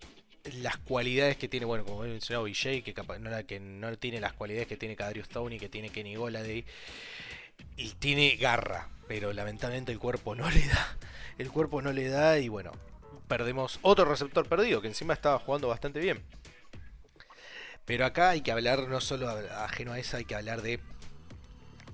las 0.61 0.77
cualidades 0.79 1.37
que 1.37 1.49
tiene, 1.49 1.67
bueno, 1.67 1.85
como 1.85 2.05
he 2.05 2.09
mencionado, 2.09 2.45
BJ, 2.45 2.83
que, 2.83 2.95
no, 3.19 3.47
que 3.47 3.61
no 3.61 3.97
tiene 3.99 4.21
las 4.21 4.35
cualidades 4.35 4.67
que 4.67 4.77
tiene 4.77 4.97
Kadrius 4.97 5.27
Stoney, 5.27 5.59
que 5.59 5.69
tiene 5.69 5.89
Kenny 5.89 6.17
Goladay, 6.17 6.65
y 7.77 7.91
tiene 7.95 8.37
garra, 8.37 8.89
pero 9.09 9.33
lamentablemente 9.33 9.93
el 9.93 9.99
cuerpo 9.99 10.35
no 10.35 10.51
le 10.51 10.67
da. 10.67 10.97
El 11.39 11.51
cuerpo 11.51 11.83
no 11.83 11.93
le 11.93 12.09
da 12.09 12.39
y 12.39 12.49
bueno, 12.49 12.73
perdemos 13.27 13.79
otro 13.83 14.05
receptor 14.05 14.47
perdido, 14.49 14.81
que 14.81 14.89
encima 14.89 15.15
estaba 15.15 15.39
jugando 15.39 15.69
bastante 15.69 16.01
bien. 16.01 16.23
Pero 17.85 18.07
acá 18.07 18.31
hay 18.31 18.41
que 18.41 18.53
hablar, 18.53 18.89
no 18.89 19.01
solo 19.01 19.29
ajeno 19.29 19.93
a 19.93 19.99
eso, 19.99 20.17
hay 20.17 20.25
que 20.25 20.35
hablar 20.35 20.63
de. 20.63 20.81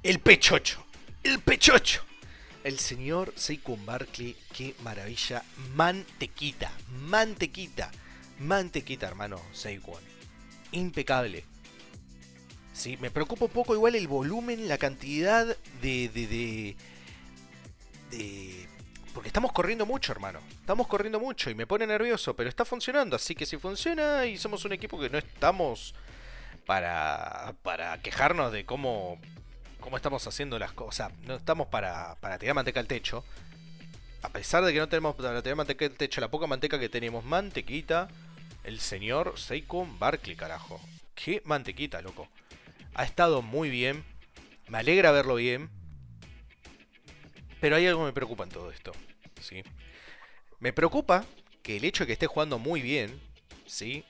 El 0.02 0.20
pechocho. 0.20 0.84
El 1.22 1.40
pechocho. 1.40 2.02
El 2.62 2.78
señor 2.78 3.32
Saquon 3.36 3.84
Barkley, 3.86 4.36
qué 4.52 4.74
maravilla. 4.82 5.42
Mantequita, 5.74 6.70
mantequita, 7.08 7.90
mantequita, 8.38 9.08
hermano 9.08 9.40
Saquon. 9.52 10.02
Impecable. 10.72 11.44
Sí, 12.72 12.96
me 12.98 13.10
preocupa 13.10 13.46
un 13.46 13.50
poco 13.50 13.74
igual 13.74 13.94
el 13.94 14.08
volumen, 14.08 14.68
la 14.68 14.78
cantidad 14.78 15.44
de, 15.82 16.08
de, 16.08 16.26
de, 16.26 16.76
de 18.10 18.68
Porque 19.14 19.28
estamos 19.28 19.52
corriendo 19.52 19.86
mucho, 19.86 20.12
hermano. 20.12 20.40
Estamos 20.60 20.86
corriendo 20.86 21.18
mucho 21.18 21.50
y 21.50 21.54
me 21.54 21.66
pone 21.66 21.86
nervioso, 21.86 22.34
pero 22.34 22.48
está 22.48 22.64
funcionando. 22.64 23.16
Así 23.16 23.34
que 23.34 23.46
si 23.46 23.56
funciona 23.56 24.26
y 24.26 24.36
somos 24.36 24.64
un 24.64 24.72
equipo 24.72 25.00
que 25.00 25.10
no 25.10 25.18
estamos 25.18 25.94
para, 26.64 27.54
para 27.62 28.00
quejarnos 28.00 28.52
de 28.52 28.64
cómo, 28.64 29.20
cómo 29.80 29.96
estamos 29.96 30.26
haciendo 30.26 30.58
las 30.58 30.72
cosas. 30.72 31.12
No 31.22 31.34
estamos 31.34 31.66
para, 31.66 32.14
para 32.20 32.38
tirar 32.38 32.54
manteca 32.54 32.78
al 32.78 32.86
techo. 32.86 33.24
A 34.22 34.28
pesar 34.28 34.64
de 34.64 34.72
que 34.72 34.78
no 34.78 34.88
tenemos 34.88 35.16
para 35.16 35.42
tirar 35.42 35.56
manteca 35.56 35.84
al 35.84 35.92
techo, 35.92 36.20
la 36.20 36.30
poca 36.30 36.46
manteca 36.46 36.78
que 36.78 36.88
tenemos, 36.88 37.24
mantequita, 37.24 38.08
el 38.62 38.78
señor 38.78 39.34
Seikon 39.36 39.98
Barkley, 39.98 40.36
carajo. 40.36 40.80
Qué 41.14 41.42
mantequita, 41.44 42.00
loco. 42.02 42.28
Ha 42.94 43.04
estado 43.04 43.42
muy 43.42 43.70
bien. 43.70 44.04
Me 44.68 44.78
alegra 44.78 45.10
verlo 45.10 45.34
bien. 45.34 45.70
Pero 47.60 47.76
hay 47.76 47.86
algo 47.86 48.00
que 48.00 48.06
me 48.06 48.12
preocupa 48.12 48.44
en 48.44 48.50
todo 48.50 48.70
esto. 48.70 48.92
¿sí? 49.40 49.62
Me 50.58 50.72
preocupa 50.72 51.24
que 51.62 51.76
el 51.76 51.84
hecho 51.84 52.04
de 52.04 52.08
que 52.08 52.12
esté 52.14 52.26
jugando 52.26 52.58
muy 52.58 52.80
bien, 52.80 53.20
¿sí? 53.66 54.04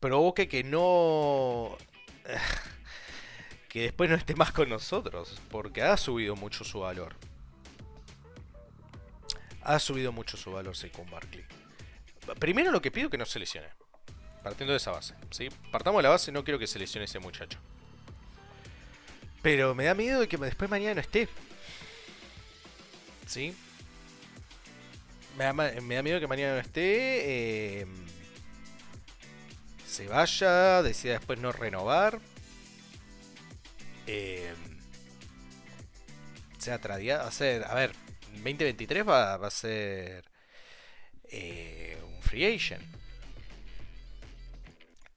provoque 0.00 0.48
que 0.48 0.64
no... 0.64 1.76
que 3.68 3.82
después 3.82 4.10
no 4.10 4.16
esté 4.16 4.34
más 4.34 4.50
con 4.52 4.68
nosotros, 4.68 5.40
porque 5.50 5.82
ha 5.82 5.96
subido 5.96 6.34
mucho 6.34 6.64
su 6.64 6.80
valor. 6.80 7.14
Ha 9.62 9.78
subido 9.78 10.10
mucho 10.10 10.36
su 10.36 10.50
valor 10.50 10.74
con 10.90 11.08
Barkley. 11.10 11.44
Primero 12.38 12.72
lo 12.72 12.82
que 12.82 12.90
pido 12.90 13.06
es 13.06 13.10
que 13.10 13.18
no 13.18 13.26
se 13.26 13.38
lesione. 13.38 13.68
Partiendo 14.42 14.72
de 14.72 14.78
esa 14.78 14.90
base. 14.90 15.14
¿sí? 15.30 15.48
Partamos 15.70 15.98
de 15.98 16.04
la 16.04 16.08
base, 16.08 16.32
no 16.32 16.42
quiero 16.42 16.58
que 16.58 16.66
se 16.66 16.78
lesione 16.78 17.04
ese 17.04 17.18
muchacho. 17.18 17.58
Pero 19.42 19.74
me 19.74 19.84
da 19.84 19.94
miedo 19.94 20.20
de 20.20 20.28
que 20.28 20.36
después 20.38 20.70
mañana 20.70 20.94
no 20.94 21.00
esté. 21.00 21.28
¿Sí? 23.30 23.54
Me 25.38 25.44
da, 25.44 25.52
miedo 26.02 26.18
que 26.18 26.26
mañana 26.26 26.54
no 26.54 26.58
esté. 26.58 27.82
Eh, 27.82 27.86
se 29.86 30.08
vaya, 30.08 30.82
decida 30.82 31.12
después 31.12 31.38
no 31.38 31.52
renovar. 31.52 32.18
Eh, 34.08 34.52
sea 36.58 36.80
tradeado. 36.80 37.28
A 37.28 37.30
ser, 37.30 37.62
a 37.62 37.74
ver, 37.74 37.92
2023 38.32 39.08
va, 39.08 39.36
va 39.36 39.46
a 39.46 39.52
ser 39.52 40.24
eh, 41.30 42.02
un 42.04 42.20
free 42.22 42.52
agent. 42.52 42.82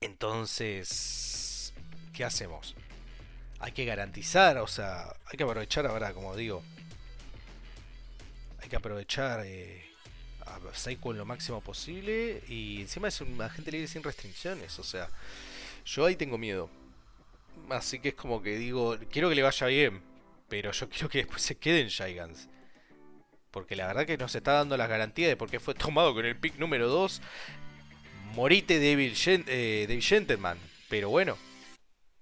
Entonces, 0.02 1.74
¿qué 2.14 2.24
hacemos? 2.24 2.76
Hay 3.58 3.72
que 3.72 3.86
garantizar, 3.86 4.60
o 4.60 4.68
sea, 4.68 5.16
hay 5.26 5.36
que 5.36 5.46
aprovechar 5.46 5.88
ahora, 5.88 6.14
como 6.14 6.36
digo. 6.36 6.62
Hay 8.64 8.70
que 8.70 8.78
aprovechar 8.78 9.42
eh, 9.46 9.84
a 10.46 10.58
Seiko 10.74 11.12
en 11.12 11.18
lo 11.18 11.26
máximo 11.26 11.60
posible. 11.60 12.42
Y 12.48 12.80
encima 12.82 13.10
es 13.10 13.20
un 13.20 13.40
agente 13.42 13.72
libre 13.72 13.88
sin 13.88 14.02
restricciones. 14.02 14.80
O 14.80 14.84
sea, 14.84 15.10
yo 15.86 16.06
ahí 16.06 16.16
tengo 16.16 16.38
miedo. 16.38 16.70
Así 17.70 18.00
que 18.00 18.10
es 18.10 18.16
como 18.16 18.42
que 18.42 18.58
digo, 18.58 18.98
quiero 19.12 19.28
que 19.28 19.36
le 19.36 19.44
vaya 19.44 19.68
bien. 19.68 20.02
Pero 20.48 20.72
yo 20.72 20.90
quiero 20.90 21.10
que 21.10 21.20
después 21.20 21.42
se 21.42 21.56
quede 21.56 21.82
en 21.82 21.90
Gigants. 21.90 22.48
Porque 23.52 23.76
la 23.76 23.86
verdad 23.88 24.06
que 24.06 24.18
nos 24.18 24.34
está 24.34 24.54
dando 24.54 24.78
las 24.78 24.90
garantías 24.90 25.30
de 25.30 25.36
por 25.36 25.50
qué 25.50 25.60
fue 25.60 25.76
tomado 25.76 26.14
con 26.14 26.26
el 26.26 26.38
pick 26.38 26.58
número 26.58 26.88
2. 26.88 27.22
Morite 28.34 28.80
David, 28.80 29.14
eh, 29.28 30.00
Gentleman. 30.02 30.58
Pero 30.90 31.10
bueno, 31.10 31.38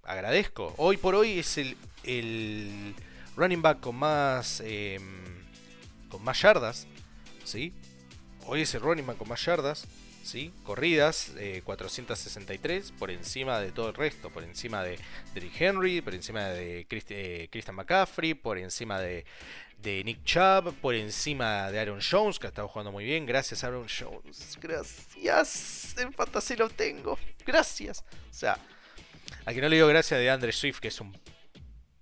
agradezco. 0.03 0.73
Hoy 0.77 0.97
por 0.97 1.13
hoy 1.13 1.39
es 1.39 1.57
el, 1.59 1.77
el 2.03 2.95
running 3.35 3.61
back 3.61 3.79
con 3.79 3.95
más, 3.95 4.61
em, 4.65 5.31
con 6.11 6.23
más 6.23 6.41
yardas. 6.41 6.85
¿sí? 7.43 7.73
Hoy 8.45 8.61
es 8.61 8.75
el 8.75 8.81
running 8.81 9.05
con 9.05 9.27
más 9.27 9.43
yardas. 9.43 9.87
¿sí? 10.23 10.53
Corridas, 10.63 11.31
463, 11.63 12.89
eh, 12.89 12.93
por 12.99 13.09
encima 13.09 13.59
de 13.59 13.71
todo 13.71 13.89
el 13.89 13.95
resto, 13.95 14.29
por 14.29 14.43
encima 14.43 14.83
de 14.83 14.99
Derrick 15.33 15.59
Henry, 15.59 16.01
por 16.01 16.13
encima 16.13 16.49
de 16.49 16.85
eh, 16.89 17.47
Christian 17.49 17.75
McCaffrey, 17.75 18.33
por 18.33 18.57
encima 18.57 18.99
de, 18.99 19.25
Nick 19.83 20.23
Chubb, 20.23 20.75
por 20.75 20.93
encima 20.93 21.71
de 21.71 21.79
Aaron 21.79 22.01
Jones, 22.01 22.37
que 22.37 22.45
ha 22.45 22.49
estado 22.49 22.67
jugando 22.67 22.91
muy 22.91 23.03
bien. 23.03 23.25
Gracias, 23.25 23.63
Aaron 23.63 23.87
Jones. 23.87 24.59
Gracias. 24.61 25.95
En 25.97 26.13
fantasy 26.13 26.55
lo 26.55 26.69
tengo. 26.69 27.17
Gracias. 27.43 28.03
O 28.29 28.33
sea, 28.33 28.59
a 29.45 29.51
no 29.51 29.69
le 29.69 29.75
digo 29.75 29.87
gracias 29.87 30.19
de 30.19 30.29
Andre 30.29 30.51
Swift, 30.51 30.79
que 30.79 30.89
es 30.89 31.01
un 31.01 31.17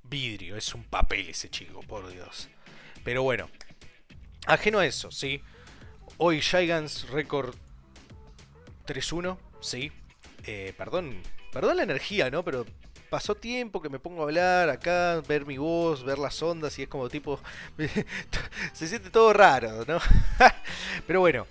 vidrio, 0.03 0.57
es 0.57 0.73
un 0.73 0.83
papel 0.83 1.29
ese 1.29 1.49
chico, 1.49 1.81
por 1.81 2.11
Dios. 2.11 2.49
Pero 3.03 3.23
bueno, 3.23 3.49
ajeno 4.45 4.79
a 4.79 4.85
eso, 4.85 5.11
¿sí? 5.11 5.41
Hoy 6.17 6.41
Gigants 6.41 7.09
récord 7.09 7.55
3-1, 8.87 9.37
sí. 9.61 9.91
Eh, 10.45 10.73
perdón, 10.77 11.21
perdón 11.51 11.77
la 11.77 11.83
energía, 11.83 12.29
¿no? 12.29 12.43
Pero 12.43 12.65
pasó 13.09 13.35
tiempo 13.35 13.81
que 13.81 13.89
me 13.89 13.99
pongo 13.99 14.21
a 14.21 14.23
hablar 14.25 14.69
acá, 14.69 15.21
ver 15.27 15.45
mi 15.45 15.57
voz, 15.57 16.03
ver 16.03 16.19
las 16.19 16.41
ondas 16.41 16.77
y 16.79 16.83
es 16.83 16.89
como 16.89 17.09
tipo... 17.09 17.39
se 18.73 18.87
siente 18.87 19.09
todo 19.09 19.33
raro, 19.33 19.85
¿no? 19.87 19.99
Pero 21.07 21.19
bueno, 21.19 21.47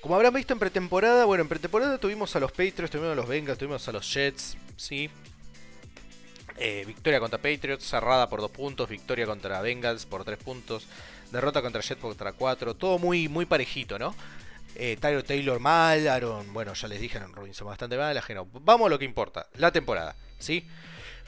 como 0.00 0.16
habrán 0.16 0.34
visto 0.34 0.52
en 0.52 0.58
pretemporada, 0.58 1.24
bueno, 1.24 1.42
en 1.42 1.48
pretemporada 1.48 1.98
tuvimos 1.98 2.34
a 2.34 2.40
los 2.40 2.50
Patriots, 2.50 2.90
tuvimos 2.90 3.12
a 3.12 3.14
los 3.14 3.28
Bengals, 3.28 3.58
tuvimos 3.58 3.86
a 3.88 3.92
los 3.92 4.12
Jets, 4.12 4.56
¿sí? 4.76 5.10
Eh, 6.64 6.84
victoria 6.86 7.18
contra 7.18 7.42
Patriots, 7.42 7.84
cerrada 7.84 8.28
por 8.28 8.40
2 8.40 8.52
puntos, 8.52 8.88
victoria 8.88 9.26
contra 9.26 9.60
Bengals 9.60 10.06
por 10.06 10.24
3 10.24 10.38
puntos, 10.38 10.86
derrota 11.32 11.60
contra 11.60 11.82
Jets 11.82 12.00
contra 12.00 12.34
4, 12.34 12.76
todo 12.76 13.00
muy, 13.00 13.26
muy 13.26 13.46
parejito, 13.46 13.98
¿no? 13.98 14.14
Eh, 14.76 14.96
Tyler 15.00 15.24
Taylor 15.24 15.58
mal, 15.58 16.06
Aaron, 16.06 16.52
bueno, 16.52 16.72
ya 16.74 16.86
les 16.86 17.00
dije, 17.00 17.18
Aaron 17.18 17.32
Robinson 17.32 17.66
bastante 17.66 17.98
mal, 17.98 18.16
ajeno. 18.16 18.46
Vamos 18.52 18.86
a 18.86 18.90
lo 18.90 18.98
que 19.00 19.04
importa, 19.04 19.48
la 19.56 19.72
temporada, 19.72 20.14
¿sí? 20.38 20.64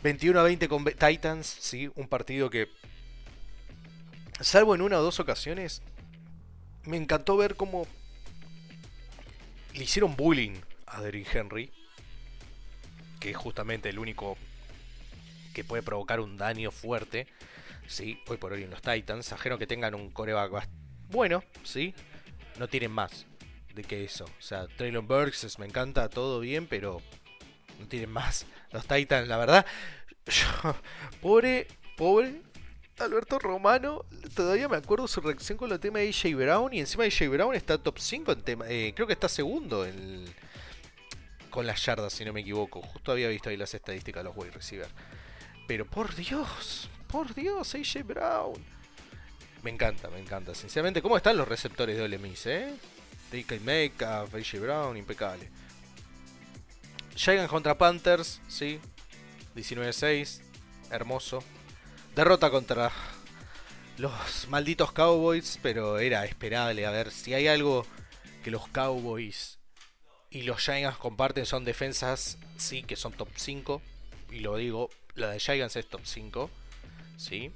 21 0.04 0.38
a 0.38 0.44
20 0.44 0.68
con 0.68 0.84
Titans, 0.84 1.48
¿sí? 1.48 1.90
Un 1.96 2.06
partido 2.06 2.48
que, 2.48 2.68
salvo 4.40 4.76
en 4.76 4.82
una 4.82 5.00
o 5.00 5.02
dos 5.02 5.18
ocasiones, 5.18 5.82
me 6.84 6.96
encantó 6.96 7.36
ver 7.36 7.56
cómo 7.56 7.88
le 9.72 9.82
hicieron 9.82 10.14
bullying 10.14 10.60
a 10.86 11.00
Derrick 11.00 11.34
Henry, 11.34 11.72
que 13.18 13.30
es 13.30 13.36
justamente 13.36 13.88
el 13.88 13.98
único 13.98 14.38
que 15.54 15.64
puede 15.64 15.82
provocar 15.82 16.20
un 16.20 16.36
daño 16.36 16.70
fuerte, 16.70 17.26
¿sí? 17.86 18.20
Hoy 18.28 18.36
por 18.36 18.52
hoy 18.52 18.64
en 18.64 18.70
los 18.70 18.82
Titans, 18.82 19.32
ajeno 19.32 19.56
que 19.56 19.66
tengan 19.66 19.94
un 19.94 20.10
coreback 20.10 20.68
bueno, 21.10 21.42
¿sí? 21.62 21.94
No 22.58 22.68
tienen 22.68 22.90
más 22.90 23.24
de 23.74 23.82
que 23.82 24.04
eso. 24.04 24.24
O 24.24 24.42
sea, 24.42 24.66
Traylon 24.76 25.06
Burks 25.06 25.58
me 25.58 25.66
encanta, 25.66 26.08
todo 26.08 26.40
bien, 26.40 26.66
pero 26.66 27.00
no 27.78 27.86
tienen 27.86 28.10
más. 28.10 28.46
Los 28.72 28.86
Titans, 28.86 29.28
la 29.28 29.36
verdad, 29.36 29.66
pobre, 31.22 31.66
pobre 31.96 32.42
Alberto 32.98 33.38
Romano, 33.38 34.04
todavía 34.34 34.68
me 34.68 34.76
acuerdo 34.76 35.08
su 35.08 35.20
reacción 35.20 35.58
con 35.58 35.72
el 35.72 35.80
tema 35.80 35.98
de 35.98 36.08
AJ 36.08 36.36
Brown. 36.36 36.72
Y 36.72 36.80
encima 36.80 37.04
de 37.04 37.10
AJ 37.10 37.28
Brown 37.28 37.54
está 37.54 37.78
top 37.78 37.98
5 37.98 38.32
en 38.32 38.42
tema. 38.42 38.64
Eh, 38.68 38.92
creo 38.94 39.06
que 39.06 39.12
está 39.12 39.28
segundo 39.28 39.84
en, 39.84 40.24
con 41.50 41.66
las 41.66 41.84
yardas, 41.84 42.12
si 42.12 42.24
no 42.24 42.32
me 42.32 42.40
equivoco. 42.40 42.82
Justo 42.82 43.12
había 43.12 43.28
visto 43.28 43.50
ahí 43.50 43.56
las 43.56 43.74
estadísticas 43.74 44.22
de 44.22 44.28
los 44.28 44.36
wide 44.36 44.52
receiver. 44.52 44.88
Pero 45.66 45.86
por 45.86 46.14
Dios, 46.14 46.88
por 47.08 47.34
Dios, 47.34 47.74
AJ 47.74 48.04
Brown. 48.04 48.62
Me 49.62 49.70
encanta, 49.70 50.10
me 50.10 50.18
encanta. 50.18 50.54
Sinceramente, 50.54 51.00
¿cómo 51.00 51.16
están 51.16 51.36
los 51.36 51.48
receptores 51.48 51.96
de 51.96 52.02
Ole 52.02 52.18
Miss, 52.18 52.46
eh? 52.46 52.74
DK 53.32 53.60
Makeup, 53.60 54.34
AJ 54.34 54.60
Brown, 54.60 54.96
impecable. 54.96 55.48
Llegan 57.26 57.48
contra 57.48 57.78
Panthers, 57.78 58.40
sí. 58.48 58.80
19-6. 59.56 60.40
Hermoso. 60.90 61.42
Derrota 62.14 62.50
contra 62.50 62.92
los 63.96 64.12
malditos 64.48 64.92
Cowboys, 64.92 65.58
pero 65.62 65.98
era 65.98 66.24
esperable. 66.24 66.84
A 66.86 66.90
ver, 66.90 67.10
si 67.10 67.34
hay 67.34 67.48
algo 67.48 67.86
que 68.42 68.50
los 68.50 68.68
Cowboys 68.68 69.58
y 70.30 70.42
los 70.42 70.60
Giants 70.60 70.98
comparten 70.98 71.46
son 71.46 71.64
defensas, 71.64 72.38
sí, 72.56 72.82
que 72.82 72.96
son 72.96 73.12
top 73.12 73.28
5. 73.34 73.80
Y 74.30 74.40
lo 74.40 74.56
digo, 74.56 74.90
la 75.14 75.30
de 75.30 75.40
Giants 75.40 75.76
es 75.76 75.86
top 75.86 76.02
5. 76.04 76.50
Sí. 77.16 77.50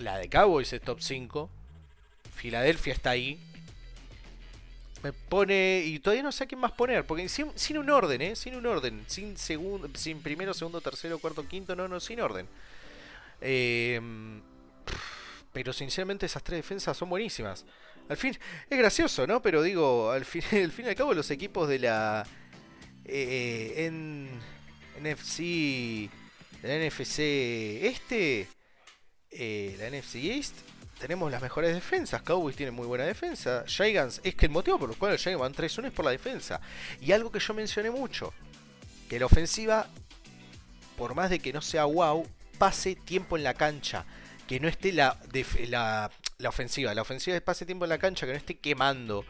La 0.00 0.18
de 0.18 0.28
Cowboys 0.28 0.72
es 0.72 0.80
top 0.80 1.00
5. 1.00 1.50
Filadelfia 2.34 2.92
está 2.92 3.10
ahí. 3.10 3.38
Me 5.02 5.12
pone. 5.12 5.82
Y 5.84 5.98
todavía 5.98 6.22
no 6.22 6.32
sé 6.32 6.44
a 6.44 6.46
quién 6.46 6.60
más 6.60 6.72
poner. 6.72 7.06
Porque 7.06 7.28
sin, 7.28 7.50
sin 7.56 7.78
un 7.78 7.90
orden, 7.90 8.20
¿eh? 8.22 8.36
Sin 8.36 8.54
un 8.54 8.66
orden. 8.66 9.04
Sin, 9.06 9.36
segundo, 9.36 9.88
sin 9.94 10.20
primero, 10.20 10.54
segundo, 10.54 10.80
tercero, 10.80 11.18
cuarto, 11.18 11.46
quinto. 11.46 11.76
No, 11.76 11.88
no, 11.88 12.00
sin 12.00 12.20
orden. 12.20 12.46
Em, 13.40 14.40
pero 15.52 15.72
sinceramente 15.72 16.26
esas 16.26 16.42
tres 16.42 16.58
defensas 16.58 16.96
son 16.96 17.08
buenísimas. 17.08 17.64
Al 18.08 18.16
fin, 18.16 18.36
es 18.68 18.78
gracioso, 18.78 19.26
¿no? 19.26 19.40
Pero 19.40 19.62
digo, 19.62 20.10
al 20.10 20.24
fin, 20.24 20.42
al 20.52 20.72
fin 20.72 20.86
y 20.86 20.88
al 20.88 20.94
cabo 20.94 21.14
los 21.14 21.30
equipos 21.30 21.68
de 21.68 21.78
la 21.78 22.26
eh, 23.04 23.86
en, 23.86 24.28
NFC, 25.02 26.10
la 26.68 26.78
NFC 26.78 27.18
este, 27.84 28.48
eh, 29.30 29.76
la 29.78 29.90
NFC 29.90 30.16
East, 30.16 30.54
tenemos 30.98 31.30
las 31.30 31.42
mejores 31.42 31.74
defensas. 31.74 32.22
Cowboys 32.22 32.56
tiene 32.56 32.72
muy 32.72 32.86
buena 32.86 33.04
defensa. 33.04 33.64
Giants, 33.66 34.20
es 34.24 34.34
que 34.34 34.46
el 34.46 34.52
motivo 34.52 34.78
por 34.78 34.90
el 34.90 34.96
cual 34.96 35.12
los 35.12 35.22
Giants 35.22 35.40
van 35.40 35.54
3-1 35.54 35.88
es 35.88 35.92
por 35.92 36.04
la 36.04 36.10
defensa. 36.10 36.60
Y 37.00 37.12
algo 37.12 37.30
que 37.30 37.40
yo 37.40 37.52
mencioné 37.52 37.90
mucho, 37.90 38.32
que 39.08 39.18
la 39.18 39.26
ofensiva, 39.26 39.88
por 40.96 41.14
más 41.14 41.30
de 41.30 41.38
que 41.38 41.52
no 41.52 41.60
sea 41.60 41.84
wow, 41.84 42.26
pase 42.58 42.94
tiempo 42.94 43.36
en 43.36 43.44
la 43.44 43.54
cancha. 43.54 44.06
Que 44.46 44.60
no 44.60 44.68
esté 44.68 44.92
la, 44.92 45.18
la, 45.68 46.10
la 46.38 46.48
ofensiva. 46.48 46.94
La 46.94 47.02
ofensiva 47.02 47.38
pase 47.40 47.66
tiempo 47.66 47.84
en 47.84 47.90
la 47.90 47.98
cancha, 47.98 48.26
que 48.26 48.32
no 48.32 48.38
esté 48.38 48.58
quemando 48.58 49.24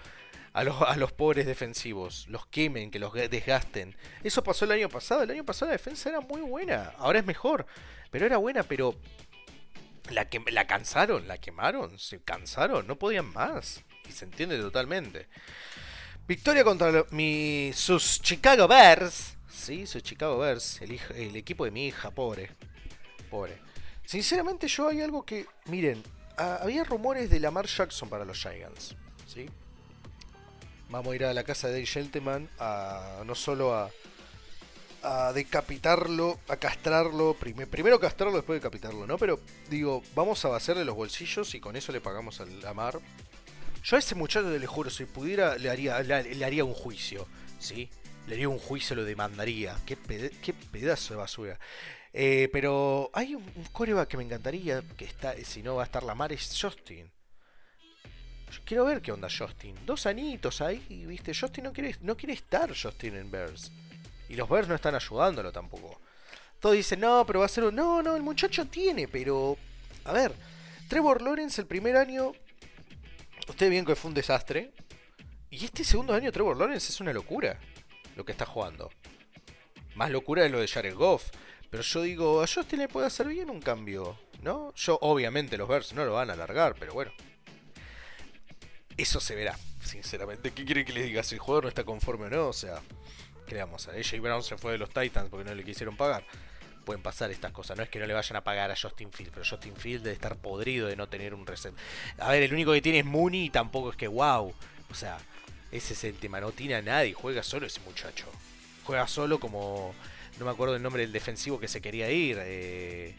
a 0.54 0.64
los, 0.64 0.80
a 0.80 0.96
los 0.96 1.12
pobres 1.12 1.44
defensivos. 1.44 2.26
Los 2.28 2.46
quemen, 2.46 2.90
que 2.90 2.98
los 2.98 3.12
desgasten. 3.12 3.94
Eso 4.22 4.42
pasó 4.42 4.64
el 4.64 4.70
año 4.70 4.88
pasado. 4.88 5.22
El 5.22 5.30
año 5.30 5.44
pasado 5.44 5.70
la 5.70 5.76
defensa 5.76 6.08
era 6.08 6.20
muy 6.20 6.40
buena. 6.40 6.94
Ahora 6.96 7.18
es 7.18 7.26
mejor. 7.26 7.66
Pero 8.10 8.24
era 8.24 8.38
buena, 8.38 8.62
pero 8.62 8.94
la, 10.10 10.28
que, 10.28 10.40
la 10.52 10.66
cansaron, 10.66 11.26
la 11.26 11.38
quemaron, 11.38 11.98
se 11.98 12.22
cansaron, 12.22 12.86
no 12.86 12.96
podían 12.96 13.32
más. 13.32 13.84
Y 14.08 14.12
se 14.12 14.24
entiende 14.24 14.56
totalmente. 14.58 15.26
Victoria 16.26 16.62
contra 16.62 17.04
mi, 17.10 17.72
sus 17.74 18.22
Chicago 18.22 18.68
Bears. 18.68 19.36
Sí, 19.50 19.86
sus 19.86 20.04
Chicago 20.04 20.38
Bears. 20.38 20.80
El, 20.80 21.00
el 21.16 21.34
equipo 21.34 21.64
de 21.64 21.72
mi 21.72 21.88
hija, 21.88 22.12
pobre. 22.12 22.50
Pobre. 23.28 23.58
Sinceramente 24.04 24.68
yo 24.68 24.88
hay 24.88 25.00
algo 25.00 25.24
que... 25.24 25.46
Miren, 25.66 26.00
había 26.36 26.84
rumores 26.84 27.28
de 27.28 27.40
Lamar 27.40 27.66
Jackson 27.66 28.08
para 28.08 28.24
los 28.24 28.38
Giants. 28.38 28.94
¿sí? 29.26 29.48
Vamos 30.88 31.12
a 31.12 31.16
ir 31.16 31.24
a 31.24 31.34
la 31.34 31.44
casa 31.44 31.68
de 31.68 31.74
Dave 31.74 31.86
Shelteman 31.86 32.48
a 32.58 33.22
no 33.24 33.34
solo 33.34 33.74
a 33.74 33.90
a 35.04 35.32
decapitarlo, 35.32 36.40
a 36.48 36.56
castrarlo, 36.56 37.34
primero 37.34 38.00
castrarlo, 38.00 38.36
después 38.36 38.60
decapitarlo, 38.60 39.06
¿no? 39.06 39.18
Pero 39.18 39.38
digo, 39.68 40.02
vamos 40.14 40.42
a 40.44 40.48
vaciarle 40.48 40.84
los 40.84 40.96
bolsillos 40.96 41.54
y 41.54 41.60
con 41.60 41.76
eso 41.76 41.92
le 41.92 42.00
pagamos 42.00 42.40
al 42.40 42.64
Amar. 42.64 42.98
Yo 43.82 43.96
a 43.96 43.98
ese 43.98 44.14
muchacho 44.14 44.48
le 44.48 44.66
juro, 44.66 44.88
si 44.88 45.04
pudiera, 45.04 45.58
le 45.58 45.68
haría, 45.68 46.00
le, 46.00 46.44
haría 46.44 46.64
un 46.64 46.72
juicio, 46.72 47.26
¿sí? 47.58 47.90
Le 48.26 48.34
haría 48.34 48.48
un 48.48 48.58
juicio, 48.58 48.96
lo 48.96 49.04
demandaría. 49.04 49.76
Qué, 49.84 49.96
pedazo 50.72 51.12
de 51.12 51.18
basura. 51.18 51.58
Eh, 52.14 52.48
pero 52.50 53.10
hay 53.12 53.34
un, 53.34 53.44
un 53.56 54.06
que 54.06 54.16
me 54.16 54.24
encantaría, 54.24 54.82
que 54.96 55.04
está, 55.04 55.34
si 55.44 55.62
no 55.62 55.74
va 55.74 55.82
a 55.82 55.86
estar 55.86 56.02
la 56.02 56.14
mar, 56.14 56.32
es 56.32 56.58
Justin. 56.58 57.10
Quiero 58.64 58.84
ver 58.84 59.00
qué 59.00 59.12
onda 59.12 59.28
Justin. 59.28 59.74
Dos 59.86 60.06
anitos 60.06 60.60
ahí, 60.60 61.04
viste. 61.06 61.32
Justin 61.34 61.64
no 61.64 61.72
quiere, 61.72 61.96
no 62.00 62.16
quiere 62.16 62.34
estar 62.34 62.70
Justin 62.76 63.16
en 63.16 63.30
Bears. 63.30 63.72
Y 64.28 64.36
los 64.36 64.48
Bears 64.48 64.68
no 64.68 64.74
están 64.74 64.94
ayudándolo 64.94 65.52
tampoco. 65.52 66.00
Todos 66.60 66.76
dicen, 66.76 67.00
no, 67.00 67.24
pero 67.26 67.40
va 67.40 67.46
a 67.46 67.48
ser 67.48 67.64
un... 67.64 67.74
No, 67.74 68.02
no, 68.02 68.16
el 68.16 68.22
muchacho 68.22 68.66
tiene, 68.66 69.06
pero... 69.06 69.58
A 70.04 70.12
ver, 70.12 70.32
Trevor 70.88 71.20
Lawrence 71.20 71.60
el 71.60 71.66
primer 71.66 71.96
año... 71.96 72.32
Ustedes 73.48 73.70
bien 73.70 73.84
que 73.84 73.94
fue 73.94 74.08
un 74.08 74.14
desastre. 74.14 74.72
Y 75.50 75.64
este 75.64 75.84
segundo 75.84 76.14
año 76.14 76.32
Trevor 76.32 76.56
Lawrence 76.56 76.90
es 76.90 77.00
una 77.00 77.12
locura. 77.12 77.60
Lo 78.16 78.24
que 78.24 78.32
está 78.32 78.46
jugando. 78.46 78.90
Más 79.94 80.10
locura 80.10 80.42
de 80.42 80.48
lo 80.48 80.60
de 80.60 80.68
Jared 80.68 80.94
Goff. 80.94 81.30
Pero 81.70 81.82
yo 81.82 82.02
digo, 82.02 82.42
a 82.42 82.46
Justin 82.46 82.78
le 82.78 82.88
puede 82.88 83.08
hacer 83.08 83.28
bien 83.28 83.50
un 83.50 83.60
cambio. 83.60 84.18
¿No? 84.40 84.72
Yo, 84.74 84.98
obviamente, 85.02 85.58
los 85.58 85.68
Bears 85.68 85.92
no 85.92 86.04
lo 86.04 86.14
van 86.14 86.30
a 86.30 86.32
alargar, 86.32 86.74
pero 86.78 86.94
bueno. 86.94 87.12
Eso 88.96 89.20
se 89.20 89.34
verá, 89.34 89.58
sinceramente. 89.82 90.52
¿Qué 90.52 90.64
quiere 90.64 90.84
que 90.84 90.92
les 90.92 91.04
diga? 91.04 91.22
Si 91.22 91.34
el 91.34 91.40
jugador 91.40 91.64
no 91.64 91.68
está 91.68 91.84
conforme 91.84 92.26
o 92.26 92.30
no, 92.30 92.48
o 92.48 92.52
sea 92.52 92.80
creamos, 93.44 93.88
a 93.88 93.92
AJ 93.92 94.20
Brown 94.20 94.42
se 94.42 94.56
fue 94.56 94.72
de 94.72 94.78
los 94.78 94.90
Titans 94.90 95.28
porque 95.30 95.48
no 95.48 95.54
le 95.54 95.64
quisieron 95.64 95.96
pagar. 95.96 96.24
Pueden 96.84 97.02
pasar 97.02 97.30
estas 97.30 97.52
cosas, 97.52 97.76
no 97.78 97.82
es 97.82 97.88
que 97.88 97.98
no 97.98 98.06
le 98.06 98.12
vayan 98.12 98.36
a 98.36 98.44
pagar 98.44 98.70
a 98.70 98.76
Justin 98.76 99.10
Field, 99.10 99.30
pero 99.32 99.46
Justin 99.48 99.74
Field 99.74 100.02
debe 100.02 100.14
estar 100.14 100.36
podrido 100.36 100.86
de 100.86 100.96
no 100.96 101.08
tener 101.08 101.32
un 101.32 101.46
reset. 101.46 101.72
A 102.18 102.30
ver, 102.30 102.42
el 102.42 102.52
único 102.52 102.72
que 102.72 102.82
tiene 102.82 102.98
es 102.98 103.04
Mooney 103.06 103.46
y 103.46 103.50
tampoco 103.50 103.90
es 103.90 103.96
que 103.96 104.06
wow. 104.06 104.52
O 104.90 104.94
sea, 104.94 105.18
ese 105.72 105.94
es 105.94 106.04
el 106.04 106.16
tema, 106.16 106.40
no 106.40 106.52
tiene 106.52 106.74
a 106.74 106.82
nadie, 106.82 107.14
juega 107.14 107.42
solo 107.42 107.66
ese 107.66 107.80
muchacho. 107.80 108.26
Juega 108.84 109.08
solo 109.08 109.40
como. 109.40 109.94
No 110.38 110.44
me 110.44 110.50
acuerdo 110.50 110.76
el 110.76 110.82
nombre 110.82 111.02
del 111.02 111.12
defensivo 111.12 111.58
que 111.58 111.68
se 111.68 111.80
quería 111.80 112.10
ir. 112.10 112.38
Eh, 112.40 113.14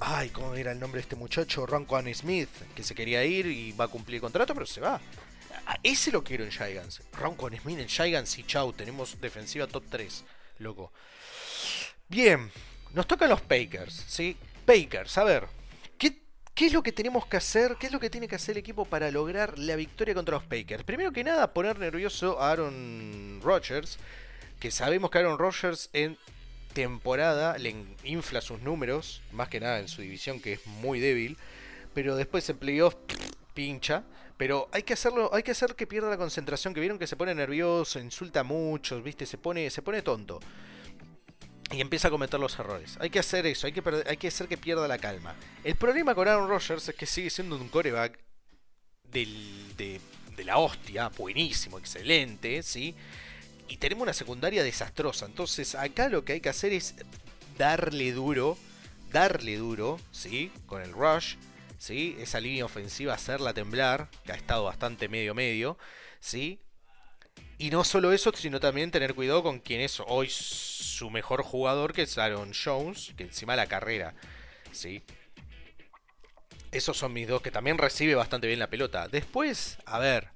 ay, 0.00 0.30
¿cómo 0.30 0.54
era 0.54 0.72
el 0.72 0.80
nombre 0.80 0.98
de 0.98 1.02
este 1.02 1.16
muchacho? 1.16 1.66
Ron 1.66 1.86
Smith, 2.14 2.48
que 2.74 2.82
se 2.82 2.94
quería 2.94 3.24
ir 3.24 3.46
y 3.46 3.72
va 3.72 3.86
a 3.86 3.88
cumplir 3.88 4.16
el 4.16 4.20
contrato, 4.20 4.54
pero 4.54 4.66
se 4.66 4.80
va. 4.80 5.00
Ah, 5.66 5.78
ese 5.82 6.10
lo 6.10 6.24
quiero 6.24 6.44
en 6.44 6.50
Gigants. 6.50 7.02
Ron 7.12 7.36
Smith 7.60 7.78
en 7.78 7.88
Gigants 7.88 8.38
y 8.38 8.44
chau, 8.44 8.72
tenemos 8.72 9.20
defensiva 9.20 9.66
top 9.66 9.84
3, 9.90 10.24
loco. 10.58 10.92
Bien, 12.08 12.50
nos 12.94 13.06
tocan 13.06 13.28
los 13.28 13.42
Pakers, 13.42 14.04
¿sí? 14.06 14.36
Pakers, 14.64 15.18
a 15.18 15.24
ver, 15.24 15.46
¿qué, 15.98 16.22
¿qué, 16.54 16.66
es 16.66 16.72
lo 16.72 16.82
que 16.82 16.92
tenemos 16.92 17.26
que 17.26 17.36
hacer? 17.36 17.76
¿Qué 17.78 17.86
es 17.86 17.92
lo 17.92 18.00
que 18.00 18.10
tiene 18.10 18.28
que 18.28 18.36
hacer 18.36 18.52
el 18.52 18.60
equipo 18.60 18.84
para 18.84 19.10
lograr 19.10 19.58
la 19.58 19.76
victoria 19.76 20.14
contra 20.14 20.36
los 20.36 20.44
Pakers? 20.44 20.84
Primero 20.84 21.12
que 21.12 21.24
nada, 21.24 21.52
poner 21.52 21.78
nervioso 21.78 22.40
a 22.40 22.52
Aaron 22.52 23.40
Rodgers, 23.42 23.98
que 24.58 24.70
sabemos 24.70 25.10
que 25.10 25.18
Aaron 25.18 25.38
Rodgers 25.38 25.90
en 25.92 26.16
temporada 26.78 27.58
le 27.58 27.74
infla 28.04 28.40
sus 28.40 28.60
números, 28.60 29.20
más 29.32 29.48
que 29.48 29.58
nada 29.58 29.80
en 29.80 29.88
su 29.88 30.00
división 30.00 30.40
que 30.40 30.52
es 30.52 30.66
muy 30.66 31.00
débil, 31.00 31.36
pero 31.92 32.14
después 32.14 32.48
en 32.48 32.56
playoff 32.56 32.94
pincha. 33.52 34.04
Pero 34.36 34.68
hay 34.70 34.84
que 34.84 34.92
hacerlo, 34.92 35.28
hay 35.34 35.42
que 35.42 35.50
hacer 35.50 35.74
que 35.74 35.88
pierda 35.88 36.08
la 36.08 36.16
concentración, 36.16 36.72
que 36.72 36.78
vieron 36.78 36.96
que 36.96 37.08
se 37.08 37.16
pone 37.16 37.34
nervioso, 37.34 37.98
insulta 37.98 38.44
mucho, 38.44 39.02
¿viste? 39.02 39.26
Se 39.26 39.38
pone, 39.38 39.68
se 39.70 39.82
pone 39.82 40.02
tonto. 40.02 40.38
Y 41.72 41.80
empieza 41.80 42.06
a 42.06 42.10
cometer 42.12 42.38
los 42.38 42.56
errores. 42.56 42.96
Hay 43.00 43.10
que 43.10 43.18
hacer 43.18 43.44
eso, 43.46 43.66
hay 43.66 43.72
que, 43.72 43.82
hay 44.06 44.16
que 44.16 44.28
hacer 44.28 44.46
que 44.46 44.56
pierda 44.56 44.86
la 44.86 44.98
calma. 44.98 45.34
El 45.64 45.74
problema 45.74 46.14
con 46.14 46.28
Aaron 46.28 46.48
Rodgers 46.48 46.88
es 46.88 46.94
que 46.94 47.06
sigue 47.06 47.30
siendo 47.30 47.56
un 47.56 47.68
coreback 47.68 48.16
del, 49.10 49.76
de, 49.76 50.00
de 50.36 50.44
la 50.44 50.58
hostia, 50.58 51.08
buenísimo, 51.08 51.80
excelente, 51.80 52.62
¿sí? 52.62 52.94
Y 53.68 53.76
tenemos 53.76 54.02
una 54.02 54.14
secundaria 54.14 54.62
desastrosa. 54.62 55.26
Entonces 55.26 55.74
acá 55.74 56.08
lo 56.08 56.24
que 56.24 56.34
hay 56.34 56.40
que 56.40 56.48
hacer 56.48 56.72
es 56.72 56.94
darle 57.56 58.12
duro, 58.12 58.56
darle 59.12 59.56
duro, 59.56 60.00
¿sí? 60.10 60.50
Con 60.66 60.82
el 60.82 60.92
rush 60.92 61.36
¿sí? 61.78 62.16
Esa 62.18 62.40
línea 62.40 62.64
ofensiva 62.64 63.14
hacerla 63.14 63.54
temblar, 63.54 64.08
que 64.24 64.32
ha 64.32 64.36
estado 64.36 64.64
bastante 64.64 65.08
medio-medio, 65.08 65.78
¿sí? 66.20 66.60
Y 67.56 67.70
no 67.70 67.84
solo 67.84 68.12
eso, 68.12 68.32
sino 68.34 68.60
también 68.60 68.90
tener 68.90 69.14
cuidado 69.14 69.42
con 69.42 69.60
quien 69.60 69.80
es 69.80 70.00
hoy 70.06 70.28
su 70.30 71.10
mejor 71.10 71.42
jugador, 71.42 71.92
que 71.92 72.02
es 72.02 72.18
Aaron 72.18 72.52
Jones, 72.52 73.14
que 73.16 73.24
encima 73.24 73.56
la 73.56 73.66
carrera, 73.66 74.14
¿sí? 74.72 75.02
Esos 76.70 76.96
son 76.96 77.12
mis 77.12 77.26
dos, 77.26 77.40
que 77.40 77.50
también 77.50 77.78
recibe 77.78 78.14
bastante 78.14 78.46
bien 78.46 78.58
la 78.58 78.68
pelota. 78.68 79.08
Después, 79.08 79.78
a 79.86 79.98
ver, 79.98 80.28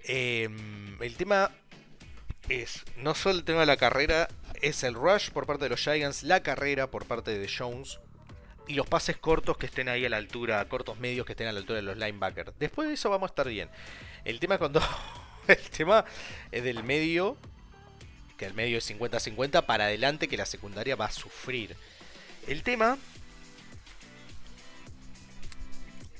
em, 0.00 1.00
el 1.02 1.16
tema 1.16 1.50
es, 2.48 2.82
no 2.96 3.14
solo 3.14 3.38
el 3.38 3.44
tema 3.44 3.60
de 3.60 3.66
la 3.66 3.76
carrera, 3.76 4.28
es 4.60 4.82
el 4.82 4.94
rush 4.94 5.30
por 5.30 5.46
parte 5.46 5.64
de 5.64 5.70
los 5.70 5.80
Giants, 5.80 6.22
la 6.22 6.42
carrera 6.42 6.90
por 6.90 7.06
parte 7.06 7.38
de 7.38 7.48
Jones, 7.48 7.98
y 8.68 8.74
los 8.74 8.86
pases 8.86 9.16
cortos 9.16 9.56
que 9.56 9.66
estén 9.66 9.88
ahí 9.88 10.04
a 10.04 10.08
la 10.08 10.16
altura, 10.16 10.64
cortos 10.68 10.98
medios 10.98 11.26
que 11.26 11.32
estén 11.32 11.48
a 11.48 11.52
la 11.52 11.58
altura 11.58 11.76
de 11.76 11.82
los 11.82 11.96
linebackers. 11.96 12.52
Después 12.58 12.88
de 12.88 12.94
eso 12.94 13.10
vamos 13.10 13.28
a 13.28 13.32
estar 13.32 13.48
bien. 13.48 13.68
El 14.24 14.38
tema 14.40 14.58
cuando. 14.58 14.80
el 15.48 15.70
tema 15.70 16.04
es 16.50 16.62
del 16.62 16.84
medio. 16.84 17.36
Que 18.36 18.46
el 18.46 18.54
medio 18.54 18.78
es 18.78 18.90
50-50 18.90 19.66
para 19.66 19.84
adelante 19.84 20.28
que 20.28 20.36
la 20.36 20.46
secundaria 20.46 20.96
va 20.96 21.06
a 21.06 21.12
sufrir. 21.12 21.76
El 22.46 22.62
tema 22.62 22.98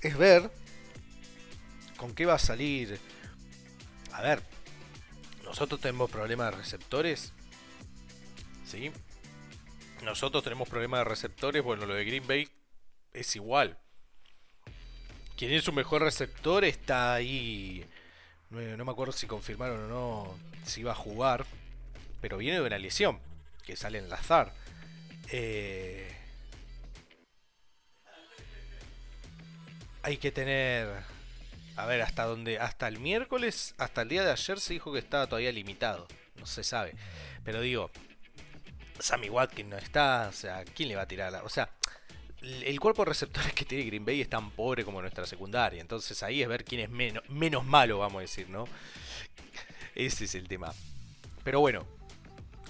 es 0.02 0.16
ver 0.16 0.50
con 1.96 2.14
qué 2.14 2.26
va 2.26 2.34
a 2.34 2.38
salir. 2.38 2.98
A 4.12 4.22
ver, 4.22 4.42
nosotros 5.52 5.82
tenemos 5.82 6.10
problemas 6.10 6.50
de 6.50 6.56
receptores. 6.56 7.34
¿Sí? 8.64 8.90
nosotros 10.02 10.42
tenemos 10.42 10.66
problemas 10.66 11.00
de 11.00 11.04
receptores, 11.04 11.62
bueno, 11.62 11.84
lo 11.84 11.92
de 11.92 12.06
Green 12.06 12.26
Bay 12.26 12.48
es 13.12 13.36
igual. 13.36 13.76
Quien 15.36 15.52
es 15.52 15.62
su 15.62 15.72
mejor 15.74 16.00
receptor 16.00 16.64
está 16.64 17.12
ahí. 17.12 17.84
No, 18.48 18.82
me 18.82 18.90
acuerdo 18.90 19.12
si 19.12 19.26
confirmaron 19.26 19.84
o 19.84 19.88
no 19.88 20.38
si 20.64 20.80
iba 20.80 20.92
a 20.92 20.94
jugar. 20.94 21.44
Pero 22.22 22.38
viene 22.38 22.58
de 22.58 22.66
una 22.66 22.78
lesión 22.78 23.20
que 23.62 23.76
sale 23.76 23.98
en 23.98 24.06
el 24.06 24.12
azar. 24.14 24.54
Eh, 25.30 26.16
hay 30.02 30.16
que 30.16 30.32
tener. 30.32 31.11
A 31.76 31.86
ver, 31.86 32.02
hasta 32.02 32.24
donde. 32.24 32.58
Hasta 32.58 32.88
el 32.88 32.98
miércoles, 32.98 33.74
hasta 33.78 34.02
el 34.02 34.08
día 34.08 34.24
de 34.24 34.32
ayer 34.32 34.60
se 34.60 34.74
dijo 34.74 34.92
que 34.92 34.98
estaba 34.98 35.26
todavía 35.26 35.52
limitado. 35.52 36.06
No 36.36 36.46
se 36.46 36.64
sabe. 36.64 36.94
Pero 37.44 37.60
digo, 37.60 37.90
Sammy 38.98 39.28
Watkins 39.30 39.68
no 39.68 39.76
está, 39.76 40.28
o 40.28 40.32
sea, 40.32 40.64
¿quién 40.64 40.88
le 40.88 40.96
va 40.96 41.02
a 41.02 41.08
tirar 41.08 41.32
la.? 41.32 41.42
O 41.42 41.48
sea, 41.48 41.70
el 42.40 42.80
cuerpo 42.80 43.02
de 43.02 43.10
receptores 43.10 43.52
que 43.52 43.64
tiene 43.64 43.84
Green 43.84 44.04
Bay 44.04 44.20
es 44.20 44.28
tan 44.28 44.50
pobre 44.50 44.84
como 44.84 45.00
nuestra 45.00 45.26
secundaria. 45.26 45.80
Entonces 45.80 46.22
ahí 46.22 46.42
es 46.42 46.48
ver 46.48 46.64
quién 46.64 46.80
es 46.80 46.90
menos, 46.90 47.28
menos 47.28 47.64
malo, 47.64 47.98
vamos 47.98 48.18
a 48.18 48.22
decir, 48.22 48.48
¿no? 48.48 48.66
Ese 49.94 50.24
es 50.24 50.34
el 50.34 50.48
tema. 50.48 50.72
Pero 51.44 51.60
bueno, 51.60 51.86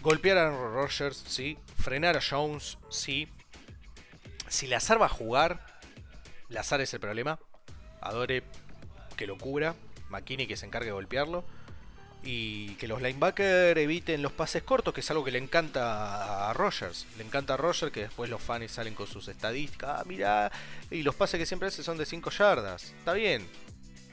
golpear 0.03 0.38
a 0.38 0.51
Rogers, 0.51 1.23
sí. 1.27 1.59
Frenar 1.77 2.17
a 2.17 2.21
Jones, 2.21 2.79
sí. 2.91 3.29
Si 4.49 4.67
Lazar 4.67 5.01
va 5.01 5.07
a 5.07 5.11
jugar, 5.11 5.65
Lazar 6.49 6.81
es 6.81 6.93
el 6.95 7.01
problema. 7.01 7.38
Adore 8.01 8.43
que 9.14 9.27
lo 9.27 9.38
cubra. 9.38 9.75
McKinney 10.11 10.46
que 10.46 10.57
se 10.57 10.66
encargue 10.66 10.87
de 10.87 10.92
golpearlo. 10.92 11.44
Y 12.25 12.75
que 12.77 12.87
los 12.87 13.03
linebackers 13.03 13.77
eviten 13.79 14.22
los 14.22 14.31
pases 14.31 14.62
cortos, 14.62 14.94
que 14.94 15.01
es 15.01 15.11
algo 15.11 15.25
que 15.25 15.33
le 15.33 15.38
encanta 15.38 16.48
a 16.48 16.53
Rogers. 16.53 17.07
Le 17.16 17.25
encanta 17.25 17.55
a 17.55 17.57
Rogers 17.57 17.90
que 17.92 18.03
después 18.03 18.31
los 18.31 18.40
fans 18.40 18.70
salen 18.70 18.94
con 18.94 19.09
sus 19.09 19.27
estadísticas. 19.27 20.01
Ah, 20.01 20.05
mira, 20.07 20.53
y 20.90 21.03
los 21.03 21.16
pases 21.16 21.38
que 21.38 21.46
siempre 21.46 21.68
hace 21.68 21.83
son 21.83 21.98
de 21.98 22.07
5 22.07 22.31
yardas. 22.31 22.92
Está 22.98 23.12
bien. 23.12 23.48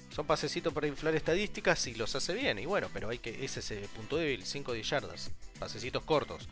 Son 0.10 0.26
pasecitos 0.26 0.74
para 0.74 0.88
inflar 0.88 1.14
estadísticas 1.14 1.86
y 1.86 1.94
los 1.94 2.16
hace 2.16 2.34
bien. 2.34 2.58
Y 2.58 2.66
bueno, 2.66 2.90
pero 2.92 3.10
hay 3.10 3.20
que. 3.20 3.46
Ese 3.46 3.60
es 3.60 3.72
el 3.72 3.88
punto 3.90 4.18
débil, 4.18 4.44
5 4.44 4.74
de 4.74 4.82
yardas. 4.82 5.30
Pasecitos 5.60 6.04
cortos. 6.04 6.50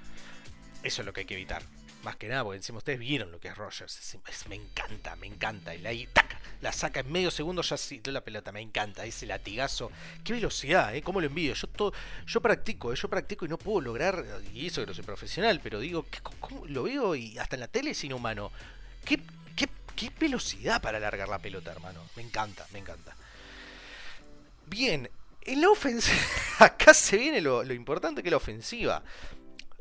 Eso 0.83 1.01
es 1.01 1.05
lo 1.07 1.12
que 1.12 1.21
hay 1.21 1.25
que 1.25 1.33
evitar. 1.33 1.63
Más 2.08 2.15
que 2.15 2.30
nada, 2.30 2.46
porque 2.46 2.56
encima 2.56 2.78
ustedes 2.78 3.00
vieron 3.00 3.34
lo 3.34 3.39
que 3.41 3.50
es 3.50 3.58
Rogers. 3.58 4.17
me 4.48 4.56
encanta, 4.56 5.17
me 5.17 5.28
encanta. 5.28 5.76
Y 5.76 5.86
ahí, 5.86 6.08
¡tac! 6.13 6.39
La 6.62 6.72
saca 6.72 7.02
en 7.02 7.12
medio 7.12 7.30
segundo, 7.30 7.62
ya 7.62 7.76
sintió 7.76 8.13
la 8.13 8.22
pelota. 8.22 8.54
Me 8.54 8.62
encanta. 8.62 9.04
Ese 9.04 9.26
latigazo. 9.26 9.91
Qué 10.24 10.32
velocidad, 10.32 10.96
¿eh? 10.96 11.02
¿Cómo 11.02 11.20
lo 11.20 11.28
envidio? 11.28 11.54
Yo, 11.54 11.67
todo, 11.67 11.91
yo 12.26 12.39
practico, 12.39 12.93
¿eh? 12.93 12.96
yo 12.96 13.10
practico 13.10 13.43
y 13.43 13.50
no 13.50 13.58
puedo 13.58 13.82
lograr. 13.82 14.24
Y 14.54 14.67
eso 14.67 14.80
que 14.80 14.88
no 14.88 14.93
soy 14.93 15.04
profesional, 15.04 15.60
pero 15.62 15.82
digo, 15.82 16.06
¿cómo 16.39 16.65
lo 16.67 16.84
veo? 16.84 17.13
Y 17.13 17.38
hasta 17.39 17.58
en 17.58 17.60
la 17.60 17.67
tele 17.67 17.89
es 17.89 18.02
inhumano. 18.06 18.54
¿Qué, 19.04 19.20
qué, 19.58 19.67
qué 19.93 20.10
velocidad 20.17 20.82
para 20.82 21.00
alargar 21.00 21.28
la 21.28 21.39
pelota, 21.39 21.74
hermano? 21.74 22.00
Me 22.15 22.22
encanta, 22.22 22.65
me 22.72 22.80
encanta. 22.80 23.17
Bien, 24.67 25.10
en 25.41 25.60
la 25.60 25.70
ofensiva. 25.72 26.22
Acá 26.60 26.93
se 26.93 27.17
viene 27.17 27.41
lo, 27.41 27.65
lo 27.65 27.74
importante 27.74 28.24
que 28.24 28.30
es 28.30 28.32
la 28.32 28.38
ofensiva. 28.38 29.04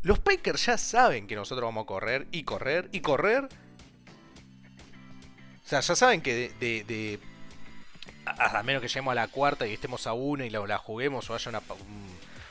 Los 0.03 0.19
Packers 0.19 0.67
ya 0.67 0.79
saben 0.79 1.27
que 1.27 1.35
nosotros 1.35 1.67
vamos 1.67 1.85
a 1.85 1.87
correr 1.87 2.27
y 2.31 2.45
correr 2.45 2.89
y 2.93 3.01
correr. 3.01 3.49
O 5.65 5.69
sea, 5.69 5.81
ya 5.81 5.97
saben 5.97 6.21
que 6.21 6.53
de, 6.61 7.19
a, 8.25 8.63
menos 8.63 8.83
que 8.83 8.89
lleguemos 8.89 9.13
a 9.13 9.17
la 9.17 9.29
cuarta 9.29 9.67
y 9.67 9.73
estemos 9.73 10.07
a 10.07 10.13
una 10.13 10.47
y 10.47 10.51
la, 10.51 10.79
juguemos 10.79 11.29
o 11.29 11.35
haya 11.35 11.51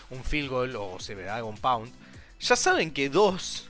un, 0.09 0.23
field 0.23 0.49
goal 0.49 0.75
o 0.75 0.99
se 0.99 1.13
haga 1.29 1.43
un 1.43 1.57
pound, 1.57 1.91
ya 2.39 2.55
saben 2.55 2.91
que 2.91 3.09
dos 3.09 3.69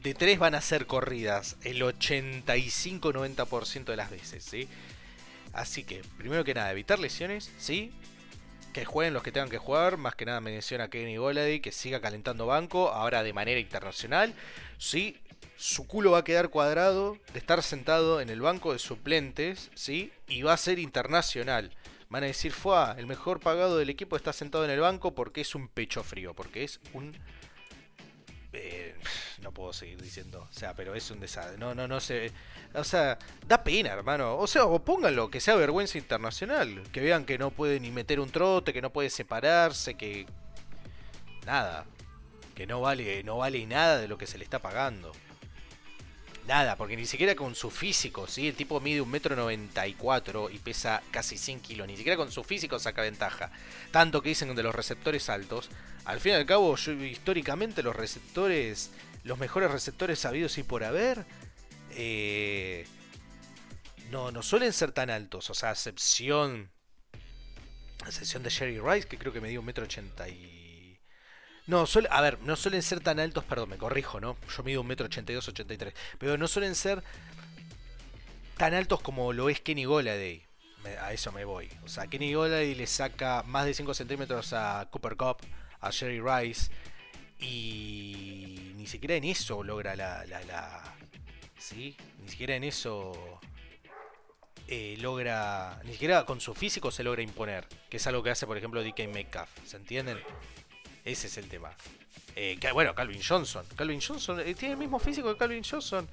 de 0.00 0.14
tres 0.14 0.38
van 0.38 0.54
a 0.54 0.60
ser 0.60 0.86
corridas 0.86 1.56
el 1.64 1.82
85-90% 1.82 3.84
de 3.84 3.96
las 3.96 4.10
veces, 4.10 4.44
¿sí? 4.44 4.68
Así 5.52 5.84
que, 5.84 6.02
primero 6.16 6.44
que 6.44 6.54
nada, 6.54 6.70
evitar 6.70 6.98
lesiones, 6.98 7.50
¿sí? 7.58 7.92
Que 8.78 8.84
jueguen 8.84 9.14
los 9.14 9.22
que 9.22 9.32
tengan 9.32 9.50
que 9.50 9.58
jugar. 9.58 9.96
Más 9.96 10.14
que 10.14 10.24
nada 10.24 10.40
menciona 10.40 10.88
Kenny 10.88 11.16
Golady 11.16 11.60
que 11.60 11.72
siga 11.72 12.00
calentando 12.00 12.46
banco, 12.46 12.90
ahora 12.90 13.22
de 13.22 13.32
manera 13.32 13.60
internacional. 13.60 14.34
Sí, 14.78 15.16
su 15.56 15.86
culo 15.86 16.12
va 16.12 16.18
a 16.18 16.24
quedar 16.24 16.50
cuadrado 16.50 17.18
de 17.32 17.38
estar 17.38 17.62
sentado 17.62 18.20
en 18.20 18.30
el 18.30 18.40
banco 18.40 18.72
de 18.72 18.78
suplentes, 18.78 19.70
¿sí? 19.74 20.12
Y 20.28 20.42
va 20.42 20.52
a 20.52 20.56
ser 20.56 20.78
internacional. 20.78 21.72
Van 22.08 22.22
a 22.22 22.26
decir, 22.26 22.52
fue 22.52 22.76
el 22.96 23.06
mejor 23.06 23.40
pagado 23.40 23.76
del 23.78 23.90
equipo 23.90 24.16
está 24.16 24.32
sentado 24.32 24.64
en 24.64 24.70
el 24.70 24.80
banco 24.80 25.14
porque 25.14 25.40
es 25.42 25.54
un 25.54 25.68
pecho 25.68 26.02
frío, 26.02 26.34
porque 26.34 26.64
es 26.64 26.80
un... 26.94 27.16
Eh, 28.52 28.94
no 29.42 29.52
puedo 29.52 29.72
seguir 29.72 30.00
diciendo, 30.00 30.46
o 30.48 30.52
sea, 30.52 30.74
pero 30.74 30.94
es 30.94 31.10
un 31.10 31.20
desastre. 31.20 31.58
No, 31.58 31.74
no, 31.74 31.86
no 31.86 32.00
sé. 32.00 32.32
O 32.74 32.84
sea, 32.84 33.18
da 33.46 33.62
pena, 33.62 33.90
hermano. 33.90 34.36
O 34.36 34.46
sea, 34.46 34.64
o 34.64 34.84
pónganlo, 34.84 35.30
que 35.30 35.40
sea 35.40 35.54
vergüenza 35.54 35.98
internacional. 35.98 36.82
Que 36.92 37.00
vean 37.00 37.24
que 37.24 37.38
no 37.38 37.50
puede 37.50 37.80
ni 37.80 37.90
meter 37.90 38.20
un 38.20 38.30
trote, 38.30 38.72
que 38.72 38.82
no 38.82 38.90
puede 38.90 39.10
separarse, 39.10 39.94
que. 39.94 40.26
Nada. 41.46 41.86
Que 42.54 42.66
no 42.66 42.80
vale, 42.80 43.22
no 43.22 43.38
vale 43.38 43.64
nada 43.66 43.98
de 43.98 44.08
lo 44.08 44.18
que 44.18 44.26
se 44.26 44.38
le 44.38 44.44
está 44.44 44.58
pagando. 44.58 45.12
Nada, 46.48 46.76
porque 46.76 46.96
ni 46.96 47.04
siquiera 47.04 47.34
con 47.34 47.54
su 47.54 47.70
físico, 47.70 48.26
¿sí? 48.26 48.48
El 48.48 48.54
tipo 48.54 48.80
mide 48.80 49.02
un 49.02 49.10
metro 49.10 49.36
noventa 49.36 49.86
y 49.86 49.92
cuatro 49.92 50.48
y 50.48 50.58
pesa 50.58 51.02
casi 51.10 51.36
100 51.36 51.60
kilos. 51.60 51.86
Ni 51.86 51.94
siquiera 51.94 52.16
con 52.16 52.32
su 52.32 52.42
físico 52.42 52.78
saca 52.78 53.02
ventaja. 53.02 53.50
Tanto 53.90 54.22
que 54.22 54.30
dicen 54.30 54.54
de 54.54 54.62
los 54.62 54.74
receptores 54.74 55.28
altos. 55.28 55.68
Al 56.06 56.20
fin 56.20 56.32
y 56.32 56.36
al 56.36 56.46
cabo, 56.46 56.74
históricamente 56.74 57.82
los 57.82 57.94
receptores, 57.94 58.90
los 59.28 59.38
mejores 59.38 59.70
receptores 59.70 60.18
sabidos 60.18 60.56
y 60.56 60.62
por 60.62 60.82
haber, 60.82 61.26
eh, 61.90 62.86
no, 64.10 64.32
no 64.32 64.42
suelen 64.42 64.72
ser 64.72 64.92
tan 64.92 65.10
altos. 65.10 65.50
O 65.50 65.54
sea, 65.54 65.68
a 65.68 65.72
excepción. 65.72 66.70
A 68.04 68.08
excepción 68.08 68.42
de 68.42 68.50
Jerry 68.50 68.80
Rice, 68.80 69.06
que 69.06 69.18
creo 69.18 69.32
que 69.32 69.40
me 69.40 69.50
dio 69.50 69.60
un 69.60 69.66
metro 69.66 69.84
ochenta 69.84 70.28
y. 70.28 70.98
No, 71.66 71.84
suele, 71.84 72.08
a 72.10 72.22
ver, 72.22 72.40
no 72.40 72.56
suelen 72.56 72.82
ser 72.82 73.00
tan 73.00 73.20
altos, 73.20 73.44
perdón, 73.44 73.68
me 73.68 73.76
corrijo, 73.76 74.18
¿no? 74.18 74.38
Yo 74.56 74.62
mido 74.62 74.80
un 74.80 74.86
metro 74.86 75.04
ochenta 75.04 75.32
y 75.32 75.34
dos, 75.34 75.46
ochenta 75.46 75.74
y 75.74 75.76
tres. 75.76 75.94
Pero 76.18 76.38
no 76.38 76.48
suelen 76.48 76.74
ser 76.74 77.02
tan 78.56 78.72
altos 78.72 79.02
como 79.02 79.34
lo 79.34 79.50
es 79.50 79.60
Kenny 79.60 79.84
Goladay. 79.84 80.42
A 81.02 81.12
eso 81.12 81.32
me 81.32 81.44
voy. 81.44 81.68
O 81.84 81.88
sea, 81.88 82.06
Kenny 82.06 82.32
Goladay 82.32 82.74
le 82.74 82.86
saca 82.86 83.42
más 83.42 83.66
de 83.66 83.74
5 83.74 83.92
centímetros 83.92 84.54
a 84.54 84.88
Cooper 84.90 85.16
Cup, 85.16 85.36
a 85.80 85.92
Jerry 85.92 86.20
Rice. 86.20 86.70
Y 87.40 88.72
ni 88.76 88.86
siquiera 88.86 89.14
en 89.14 89.24
eso 89.24 89.62
logra 89.62 89.94
la, 89.94 90.24
la, 90.26 90.42
la 90.44 90.96
¿sí? 91.58 91.96
Ni 92.20 92.28
siquiera 92.28 92.56
en 92.56 92.64
eso 92.64 93.40
eh, 94.66 94.96
logra, 95.00 95.80
ni 95.84 95.92
siquiera 95.92 96.24
con 96.24 96.40
su 96.40 96.54
físico 96.54 96.90
se 96.90 97.02
logra 97.02 97.22
imponer, 97.22 97.66
que 97.88 97.96
es 97.96 98.06
algo 98.06 98.22
que 98.22 98.30
hace, 98.30 98.46
por 98.46 98.58
ejemplo, 98.58 98.82
DK 98.82 99.08
Metcalf, 99.08 99.48
¿se 99.64 99.76
entienden? 99.76 100.18
Ese 101.04 101.28
es 101.28 101.38
el 101.38 101.48
tema. 101.48 101.74
Eh, 102.36 102.58
bueno, 102.72 102.94
Calvin 102.94 103.20
Johnson. 103.26 103.64
Calvin 103.74 104.00
Johnson 104.00 104.40
eh, 104.40 104.54
tiene 104.54 104.74
el 104.74 104.78
mismo 104.78 104.98
físico 104.98 105.32
que 105.32 105.38
Calvin 105.38 105.64
Johnson. 105.64 106.06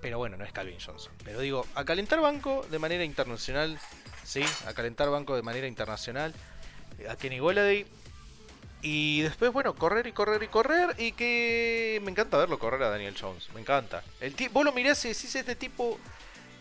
Pero 0.00 0.16
bueno, 0.16 0.36
no 0.36 0.44
es 0.44 0.52
Calvin 0.52 0.78
Johnson. 0.84 1.12
Pero 1.22 1.40
digo, 1.40 1.66
a 1.74 1.84
calentar 1.84 2.20
banco 2.20 2.66
de 2.70 2.78
manera 2.78 3.04
internacional. 3.04 3.78
Sí, 4.24 4.42
a 4.66 4.72
calentar 4.72 5.10
banco 5.10 5.36
de 5.36 5.42
manera 5.42 5.66
internacional. 5.66 6.34
A 7.08 7.16
Kenny 7.16 7.38
Golladay 7.38 7.86
y 8.82 9.20
después, 9.22 9.52
bueno, 9.52 9.74
correr 9.74 10.06
y 10.06 10.12
correr 10.12 10.42
y 10.42 10.48
correr. 10.48 10.94
Y 10.98 11.12
que 11.12 12.00
me 12.02 12.10
encanta 12.10 12.38
verlo 12.38 12.58
correr 12.58 12.82
a 12.82 12.90
Daniel 12.90 13.14
Jones. 13.18 13.48
Me 13.54 13.60
encanta. 13.60 14.02
El 14.20 14.34
vos 14.50 14.64
lo 14.64 14.72
mirás 14.72 15.04
y 15.04 15.08
decís, 15.08 15.34
este 15.34 15.54
tipo 15.54 15.98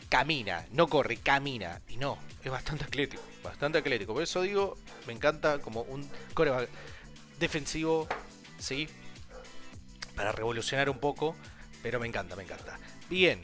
camina, 0.09 0.65
no 0.71 0.87
corre, 0.87 1.17
camina. 1.17 1.81
Y 1.87 1.97
no, 1.97 2.17
es 2.43 2.51
bastante 2.51 2.83
atlético. 2.83 3.23
Bastante 3.43 3.77
atlético. 3.77 4.13
Por 4.13 4.23
eso 4.23 4.41
digo, 4.41 4.77
me 5.07 5.13
encanta 5.13 5.59
como 5.59 5.83
un 5.83 6.09
coreback 6.33 6.69
defensivo, 7.39 8.07
¿sí? 8.57 8.89
Para 10.15 10.31
revolucionar 10.33 10.89
un 10.89 10.99
poco. 10.99 11.35
Pero 11.81 11.99
me 11.99 12.07
encanta, 12.07 12.35
me 12.35 12.43
encanta. 12.43 12.77
Bien. 13.09 13.41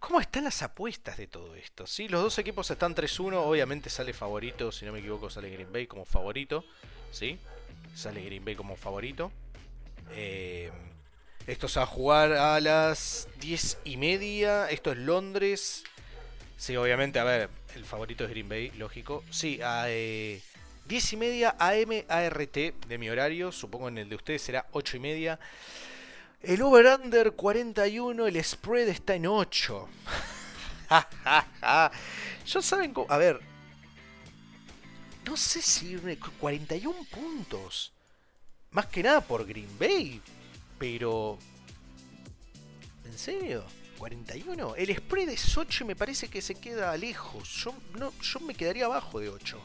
¿Cómo 0.00 0.20
están 0.20 0.44
las 0.44 0.62
apuestas 0.62 1.16
de 1.16 1.26
todo 1.26 1.54
esto? 1.54 1.86
¿Sí? 1.86 2.08
Los 2.08 2.22
dos 2.22 2.38
equipos 2.38 2.70
están 2.70 2.94
3-1. 2.94 3.34
Obviamente 3.36 3.90
sale 3.90 4.12
favorito. 4.12 4.72
Si 4.72 4.84
no 4.84 4.92
me 4.92 4.98
equivoco, 4.98 5.30
sale 5.30 5.50
Green 5.50 5.72
Bay 5.72 5.86
como 5.86 6.04
favorito. 6.04 6.64
¿Sí? 7.12 7.38
Sale 7.96 8.22
Green 8.22 8.44
Bay 8.44 8.54
como 8.54 8.76
favorito. 8.76 9.32
Eh, 10.12 10.70
esto 11.46 11.66
se 11.66 11.80
va 11.80 11.84
a 11.84 11.86
jugar 11.86 12.32
a 12.32 12.60
las 12.60 13.26
10 13.40 13.78
y 13.84 13.96
media. 13.96 14.68
Esto 14.68 14.92
es 14.92 14.98
Londres. 14.98 15.82
Sí, 16.58 16.76
obviamente, 16.76 17.18
a 17.18 17.24
ver, 17.24 17.48
el 17.74 17.84
favorito 17.86 18.24
es 18.24 18.30
Green 18.30 18.48
Bay, 18.48 18.70
lógico. 18.72 19.24
Sí, 19.30 19.60
a 19.62 19.86
10 19.86 19.92
eh, 19.94 20.42
y 20.88 21.16
media 21.16 21.56
AM 21.58 22.04
ART 22.06 22.54
de 22.54 22.98
mi 22.98 23.08
horario. 23.08 23.50
Supongo 23.50 23.88
en 23.88 23.96
el 23.96 24.10
de 24.10 24.16
ustedes 24.16 24.42
será 24.42 24.66
8 24.72 24.98
y 24.98 25.00
media. 25.00 25.40
El 26.42 26.60
over-under 26.60 27.32
41, 27.32 28.26
el 28.26 28.44
spread 28.44 28.88
está 28.88 29.14
en 29.14 29.26
8. 29.26 29.88
Yo 32.46 32.62
saben 32.62 32.92
cómo... 32.92 33.06
A 33.10 33.16
ver, 33.16 33.40
no 35.26 35.36
sé 35.36 35.60
si 35.60 35.96
41 36.40 37.04
puntos. 37.10 37.92
Más 38.70 38.86
que 38.86 39.02
nada 39.02 39.20
por 39.20 39.46
Green 39.46 39.78
Bay. 39.78 40.22
Pero... 40.78 41.38
¿En 43.04 43.18
serio? 43.18 43.64
41. 43.98 44.76
El 44.76 44.96
spread 44.96 45.28
es 45.30 45.56
8 45.56 45.84
y 45.84 45.86
me 45.86 45.96
parece 45.96 46.28
que 46.28 46.42
se 46.42 46.54
queda 46.54 46.96
lejos. 46.96 47.48
Yo, 47.64 47.74
no, 47.98 48.12
yo 48.20 48.40
me 48.40 48.54
quedaría 48.54 48.84
abajo 48.84 49.18
de 49.18 49.28
8. 49.28 49.60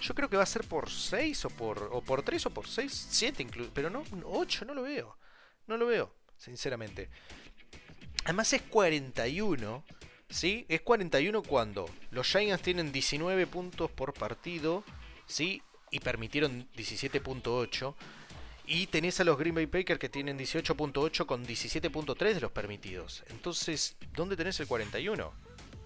Yo 0.00 0.14
creo 0.14 0.28
que 0.28 0.36
va 0.36 0.42
a 0.42 0.46
ser 0.46 0.64
por 0.64 0.90
6 0.90 1.44
o 1.46 1.50
por, 1.50 1.90
o 1.92 2.00
por 2.02 2.22
3 2.22 2.46
o 2.46 2.50
por 2.50 2.68
6, 2.68 3.08
7 3.10 3.42
incluso. 3.42 3.70
Pero 3.74 3.90
no, 3.90 4.04
8 4.24 4.64
no 4.64 4.74
lo 4.74 4.82
veo. 4.82 5.16
No 5.66 5.76
lo 5.76 5.86
veo, 5.86 6.14
sinceramente. 6.36 7.10
Además 8.24 8.52
es 8.52 8.62
41. 8.62 9.84
¿Sí? 10.28 10.66
Es 10.68 10.80
41 10.82 11.42
cuando 11.42 11.88
los 12.10 12.26
Giants 12.26 12.62
tienen 12.62 12.92
19 12.92 13.46
puntos 13.46 13.90
por 13.90 14.12
partido 14.12 14.84
¿sí? 15.26 15.62
Y 15.90 16.00
permitieron 16.00 16.68
17.8. 16.76 17.94
Y 18.68 18.88
tenés 18.88 19.20
a 19.20 19.24
los 19.24 19.38
Green 19.38 19.54
Bay 19.54 19.66
Packers 19.66 20.00
que 20.00 20.08
tienen 20.08 20.38
18.8 20.38 21.26
con 21.26 21.46
17.3 21.46 22.34
de 22.34 22.40
los 22.40 22.50
permitidos. 22.50 23.22
Entonces, 23.28 23.96
¿dónde 24.14 24.36
tenés 24.36 24.58
el 24.58 24.66
41? 24.66 25.32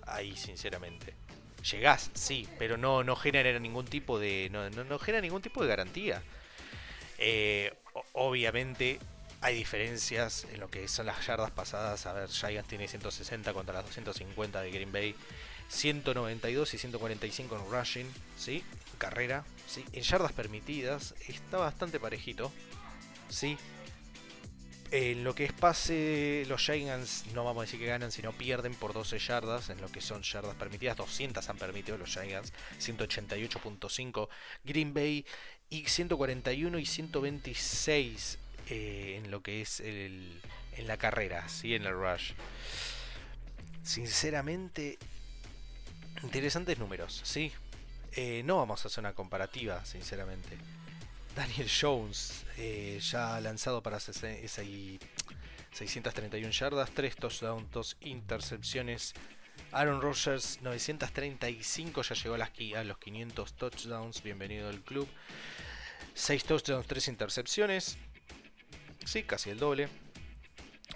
Ahí, 0.07 0.35
sinceramente. 0.37 1.15
Llegás, 1.71 2.11
sí, 2.15 2.49
pero 2.59 2.79
no, 2.79 3.05
no 3.05 3.17
genera 3.17 3.59
ningún 3.59 3.85
tipo 3.85 4.19
de. 4.19 4.49
No, 4.51 4.71
no, 4.71 4.99
genera 4.99 5.21
ningún 5.21 5.43
tipo 5.43 5.63
de 5.63 5.69
garantía. 5.69 6.23
Eh, 7.19 7.75
obviamente, 8.15 8.99
hay 9.41 9.55
diferencias 9.55 10.47
en 10.53 10.61
lo 10.61 10.71
que 10.71 10.87
son 10.89 11.07
las 11.07 11.27
yardas 11.27 11.51
pasadas. 11.51 12.07
A 12.07 12.13
ver, 12.13 12.29
Giants 12.29 12.69
tiene 12.69 12.89
160 12.89 13.53
contra 13.53 13.75
las 13.75 13.87
250 13.87 14.61
de 14.61 14.71
Green 14.71 14.93
Bay. 14.93 15.15
192 15.69 16.75
y 16.75 16.79
145 16.79 17.57
en 17.57 17.71
rushing, 17.71 18.07
¿sí? 18.37 18.65
carrera, 18.99 19.45
¿sí? 19.67 19.85
En 19.93 20.03
yardas 20.03 20.33
permitidas 20.33 21.15
está 21.27 21.59
bastante 21.59 21.99
parejito, 21.99 22.53
¿sí? 23.29 23.57
En 24.91 25.23
lo 25.23 25.37
que 25.37 25.45
es 25.45 25.53
pase, 25.53 26.45
los 26.49 26.65
Giants 26.65 27.27
no 27.33 27.45
vamos 27.45 27.63
a 27.63 27.65
decir 27.65 27.79
que 27.79 27.87
ganan, 27.87 28.11
sino 28.11 28.33
pierden 28.33 28.75
por 28.75 28.93
12 28.93 29.21
yardas. 29.21 29.71
En 29.71 29.81
lo 29.81 29.89
que 29.89 30.01
son 30.01 30.23
yardas 30.23 30.57
permitidas, 30.57 30.97
200 30.97 31.49
han 31.49 31.57
permitido 31.57 31.97
los 31.97 32.11
Giants, 32.11 32.53
188.5 32.81 34.29
Green 34.65 34.93
Bay 34.93 35.25
y 35.69 35.87
141 35.87 36.79
y 36.79 36.87
126 36.87 38.39
eh, 38.71 39.21
en 39.23 39.31
lo 39.31 39.43
que 39.43 39.61
es 39.63 39.81
el, 39.81 40.41
en 40.77 40.87
la 40.87 40.97
carrera, 40.97 41.49
¿sí? 41.49 41.75
en 41.75 41.85
el 41.85 41.93
rush. 41.93 42.33
Sinceramente, 43.83 44.99
interesantes 46.23 46.79
números, 46.79 47.21
¿sí? 47.25 47.53
Eh, 48.13 48.43
no 48.45 48.57
vamos 48.57 48.85
a 48.85 48.89
hacer 48.89 49.01
una 49.01 49.15
comparativa, 49.15 49.85
sinceramente. 49.85 50.57
Daniel 51.35 51.69
Jones 51.69 52.45
eh, 52.59 53.01
ya 53.01 53.41
lanzado 53.41 53.83
para 53.83 53.99
631 54.01 56.51
yardas, 56.51 56.91
3 56.91 57.17
touchdowns, 57.17 57.71
2 57.71 57.97
intercepciones. 58.03 59.15
Aaron 59.73 60.01
Rodgers 60.01 60.61
935 60.63 62.03
ya 62.03 62.15
llegó 62.15 62.35
a, 62.35 62.39
las, 62.39 62.51
a 62.77 62.85
los 62.85 62.99
500 62.99 63.53
touchdowns, 63.55 64.23
bienvenido 64.23 64.69
al 64.69 64.81
club. 64.81 65.09
6 66.15 66.45
touchdowns, 66.45 66.87
3 66.87 67.09
intercepciones. 67.09 67.99
Sí, 69.05 69.23
casi 69.23 69.51
el 69.51 69.59
doble. 69.59 69.89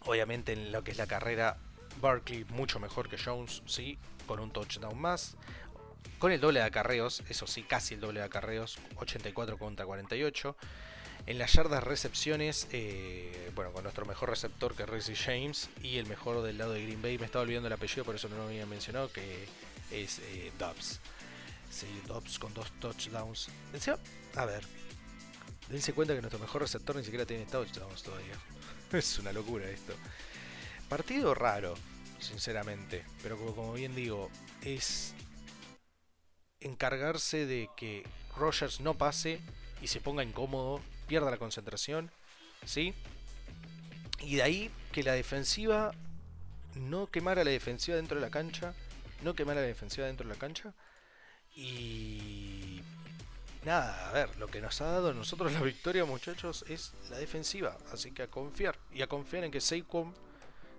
Obviamente 0.07 0.53
en 0.53 0.73
lo 0.73 0.85
que 0.85 0.91
es 0.91 0.99
la 0.99 1.07
carrera, 1.07 1.57
Barkley 2.01 2.45
mucho 2.51 2.79
mejor 2.79 3.09
que 3.09 3.17
Jones, 3.19 3.63
sí, 3.67 3.99
con 4.27 4.41
un 4.41 4.51
touchdown 4.51 4.99
más. 4.99 5.37
Con 6.19 6.33
el 6.33 6.41
doble 6.41 6.61
de 6.61 6.67
acarreos, 6.67 7.23
eso 7.29 7.47
sí, 7.47 7.63
casi 7.63 7.95
el 7.95 8.01
doble 8.01 8.21
de 8.21 8.27
acarreos, 8.27 8.79
84 8.97 9.59
contra 9.59 9.87
48. 9.87 10.57
En 11.27 11.39
las 11.39 11.55
yardas 11.55 11.83
recepciones, 11.83 12.69
eh, 12.73 13.51
bueno, 13.55 13.73
con 13.73 13.83
nuestro 13.83 14.05
mejor 14.05 14.29
receptor 14.29 14.75
que 14.75 14.83
es 14.83 15.19
James 15.19 15.71
y 15.83 15.97
el 15.97 16.07
mejor 16.07 16.43
del 16.43 16.59
lado 16.59 16.73
de 16.73 16.83
Green 16.83 17.01
Bay, 17.01 17.17
me 17.19 17.25
estaba 17.25 17.43
olvidando 17.43 17.69
el 17.69 17.73
apellido, 17.73 18.05
por 18.05 18.15
eso 18.15 18.29
no 18.29 18.37
lo 18.37 18.43
había 18.45 18.67
mencionado, 18.67 19.11
que 19.11 19.47
es 19.91 20.19
eh, 20.19 20.53
Dobbs. 20.59 21.01
Sí, 21.71 21.87
Dobbs 22.07 22.39
con 22.39 22.53
dos 22.53 22.71
touchdowns. 22.79 23.49
A 24.37 24.45
ver, 24.45 24.65
dense 25.69 25.93
cuenta 25.93 26.15
que 26.15 26.21
nuestro 26.21 26.41
mejor 26.41 26.63
receptor 26.63 26.97
ni 26.97 27.05
siquiera 27.05 27.27
tiene 27.27 27.47
touchdowns 27.47 28.03
todavía. 28.03 28.35
es 28.93 29.19
una 29.19 29.33
locura 29.33 29.69
esto. 29.69 29.95
Partido 30.89 31.35
raro, 31.35 31.75
sinceramente, 32.21 33.05
pero 33.23 33.37
como 33.39 33.73
bien 33.75 33.95
digo, 33.95 34.31
es 34.63 35.15
encargarse 36.61 37.47
de 37.47 37.69
que 37.77 38.05
Rogers 38.37 38.81
no 38.81 38.95
pase 38.95 39.41
y 39.83 39.89
se 39.89 40.01
ponga 40.01 40.23
incómodo, 40.23 40.81
pierda 41.07 41.31
la 41.31 41.37
concentración, 41.39 42.11
¿sí? 42.65 42.95
Y 44.21 44.37
de 44.37 44.43
ahí 44.43 44.71
que 44.93 45.03
la 45.03 45.13
defensiva 45.13 45.93
no 46.75 47.09
quemara 47.09 47.45
la 47.45 47.51
defensiva 47.51 47.97
dentro 47.97 48.17
de 48.17 48.23
la 48.23 48.31
cancha, 48.31 48.75
no 49.23 49.35
quemara 49.35 49.61
la 49.61 49.67
defensiva 49.67 50.07
dentro 50.07 50.27
de 50.27 50.35
la 50.35 50.39
cancha 50.39 50.75
y 51.55 52.54
nada, 53.65 54.09
a 54.09 54.13
ver, 54.13 54.37
lo 54.39 54.47
que 54.49 54.61
nos 54.61 54.81
ha 54.81 54.87
dado 54.87 55.11
a 55.11 55.15
nosotros 55.15 55.53
la 55.53 55.61
victoria, 55.61 56.05
muchachos, 56.05 56.65
es 56.69 56.95
la 57.11 57.19
defensiva, 57.19 57.77
así 57.93 58.13
que 58.13 58.23
a 58.23 58.29
confiar 58.29 58.79
y 58.93 59.03
a 59.03 59.07
confiar 59.07 59.45
en 59.45 59.51
que 59.51 59.61
Saquon, 59.61 60.15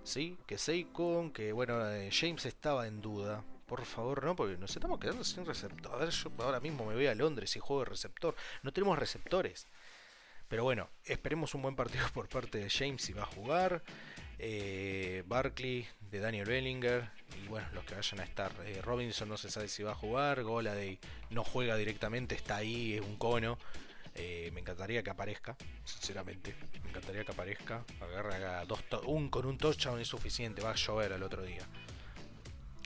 sí, 0.04 0.38
que 0.46 0.58
Saquon, 0.58 1.32
que 1.32 1.52
bueno, 1.52 1.90
eh, 1.92 2.10
James 2.12 2.46
estaba 2.46 2.88
en 2.88 3.02
duda, 3.02 3.44
por 3.66 3.84
favor, 3.86 4.24
no, 4.24 4.36
porque 4.36 4.58
nos 4.58 4.76
estamos 4.76 5.00
quedando 5.00 5.24
sin 5.24 5.46
receptor. 5.46 5.94
A 5.94 5.98
ver, 5.98 6.10
yo 6.10 6.32
ahora 6.40 6.60
mismo 6.60 6.86
me 6.86 6.94
voy 6.94 7.08
a 7.08 7.16
Londres 7.16 7.56
y 7.56 7.60
juego 7.60 7.84
de 7.84 7.90
receptor. 7.90 8.36
No 8.62 8.72
tenemos 8.72 8.98
receptores. 8.98 9.68
Pero 10.48 10.64
bueno, 10.64 10.90
esperemos 11.04 11.56
un 11.56 11.64
buen 11.64 11.76
partido 11.76 12.06
por 12.14 12.30
parte 12.30 12.60
de 12.60 12.70
James 12.70 13.02
si 13.02 13.14
va 13.14 13.24
a 13.24 13.28
jugar. 13.28 13.82
Eh, 14.40 15.24
Barkley, 15.28 15.88
de 16.12 16.20
Daniel 16.20 16.46
Bellinger. 16.46 17.10
Y 17.44 17.48
bueno, 17.48 17.68
los 17.74 17.84
que 17.86 17.96
vayan 17.96 18.20
a 18.20 18.24
estar. 18.24 18.52
Eh, 18.66 18.82
Robinson 18.82 19.30
no 19.30 19.38
se 19.38 19.50
sabe 19.50 19.68
si 19.68 19.84
va 19.84 19.92
a 19.92 19.96
jugar. 19.96 20.44
Goladay 20.44 21.00
no 21.30 21.44
juega 21.44 21.76
directamente, 21.76 22.36
está 22.36 22.58
ahí, 22.58 22.96
es 22.96 23.02
un 23.02 23.18
cono. 23.18 23.58
Eh, 24.18 24.50
me 24.54 24.62
encantaría 24.62 25.04
que 25.04 25.10
aparezca, 25.10 25.58
sinceramente. 25.84 26.56
Me 26.84 26.90
encantaría 26.90 27.26
que 27.26 27.32
aparezca. 27.32 27.84
Agarra 28.00 28.64
dos 28.66 28.80
un 29.06 29.30
con 29.30 29.46
un 29.46 29.58
touchdown 29.58 30.00
es 30.00 30.08
suficiente. 30.08 30.62
Va 30.62 30.72
a 30.72 30.76
llover 30.76 31.14
al 31.14 31.24
otro 31.24 31.44
día. 31.44 31.68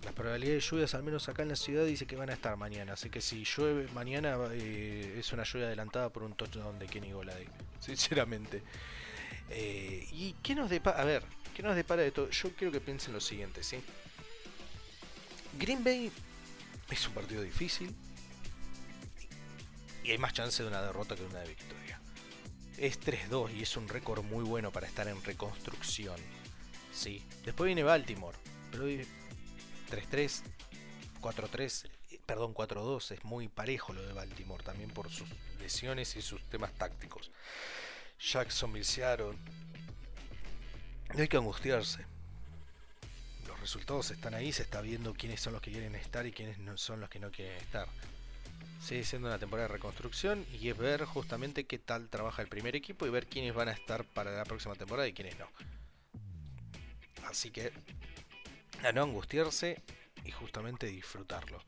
Las 0.03 0.13
probabilidades 0.13 0.63
de 0.63 0.69
lluvias, 0.69 0.95
al 0.95 1.03
menos 1.03 1.27
acá 1.29 1.43
en 1.43 1.49
la 1.49 1.55
ciudad, 1.55 1.85
dice 1.85 2.07
que 2.07 2.15
van 2.15 2.29
a 2.29 2.33
estar 2.33 2.55
mañana. 2.57 2.93
Así 2.93 3.09
que 3.09 3.21
si 3.21 3.43
llueve 3.43 3.87
mañana, 3.93 4.37
eh, 4.53 5.17
es 5.19 5.31
una 5.33 5.43
lluvia 5.43 5.67
adelantada 5.67 6.09
por 6.09 6.23
un 6.23 6.33
touchdown 6.33 6.79
de 6.79 6.87
Kenny 6.87 7.11
Golade. 7.11 7.47
Sinceramente. 7.79 8.63
Eh, 9.49 10.07
¿Y 10.11 10.33
qué 10.43 10.55
nos 10.55 10.69
depara? 10.69 11.01
A 11.01 11.05
ver, 11.05 11.23
¿qué 11.55 11.63
nos 11.63 11.75
depara 11.75 12.01
de 12.01 12.11
todo? 12.11 12.29
Yo 12.29 12.51
quiero 12.55 12.71
que 12.71 12.81
piensen 12.81 13.13
lo 13.13 13.21
siguiente, 13.21 13.63
¿sí? 13.63 13.81
Green 15.57 15.83
Bay 15.83 16.11
es 16.89 17.07
un 17.07 17.13
partido 17.13 17.41
difícil. 17.41 17.95
Y 20.03 20.11
hay 20.11 20.17
más 20.17 20.33
chance 20.33 20.63
de 20.63 20.69
una 20.69 20.81
derrota 20.81 21.15
que 21.15 21.21
de 21.21 21.27
una 21.27 21.43
victoria. 21.43 21.99
Es 22.77 22.99
3-2 22.99 23.55
y 23.55 23.63
es 23.63 23.75
un 23.75 23.87
récord 23.89 24.23
muy 24.23 24.43
bueno 24.43 24.71
para 24.71 24.87
estar 24.87 25.07
en 25.07 25.21
reconstrucción. 25.23 26.19
Sí. 26.93 27.23
Después 27.43 27.67
viene 27.67 27.83
Baltimore. 27.83 28.37
Pero 28.71 28.85
3-3, 28.85 30.43
4-3, 31.21 31.89
perdón, 32.25 32.53
4-2, 32.53 33.11
es 33.11 33.23
muy 33.23 33.47
parejo 33.47 33.93
lo 33.93 34.01
de 34.05 34.13
Baltimore, 34.13 34.63
también 34.63 34.91
por 34.91 35.09
sus 35.09 35.27
lesiones 35.59 36.15
y 36.15 36.21
sus 36.21 36.41
temas 36.43 36.71
tácticos. 36.73 37.31
Jackson 38.19 38.83
Seattle. 38.83 39.37
No 41.13 41.21
hay 41.21 41.27
que 41.27 41.37
angustiarse. 41.37 42.05
Los 43.47 43.59
resultados 43.59 44.11
están 44.11 44.33
ahí, 44.33 44.51
se 44.51 44.63
está 44.63 44.81
viendo 44.81 45.13
quiénes 45.13 45.41
son 45.41 45.53
los 45.53 45.61
que 45.61 45.71
quieren 45.71 45.95
estar 45.95 46.25
y 46.25 46.31
quiénes 46.31 46.59
no 46.59 46.77
son 46.77 46.99
los 46.99 47.09
que 47.09 47.19
no 47.19 47.31
quieren 47.31 47.57
estar. 47.57 47.87
Sigue 48.81 49.03
siendo 49.03 49.27
una 49.27 49.39
temporada 49.39 49.67
de 49.67 49.73
reconstrucción 49.73 50.45
y 50.53 50.69
es 50.69 50.77
ver 50.77 51.05
justamente 51.05 51.65
qué 51.65 51.79
tal 51.79 52.09
trabaja 52.09 52.41
el 52.41 52.47
primer 52.47 52.75
equipo 52.75 53.07
y 53.07 53.09
ver 53.09 53.27
quiénes 53.27 53.53
van 53.53 53.69
a 53.69 53.73
estar 53.73 54.05
para 54.05 54.31
la 54.31 54.45
próxima 54.45 54.75
temporada 54.75 55.07
y 55.07 55.13
quiénes 55.13 55.37
no. 55.39 55.49
Así 57.25 57.51
que 57.51 57.71
a 58.83 58.91
no 58.91 59.03
angustiarse 59.03 59.81
y 60.25 60.31
justamente 60.31 60.87
disfrutarlo. 60.87 61.61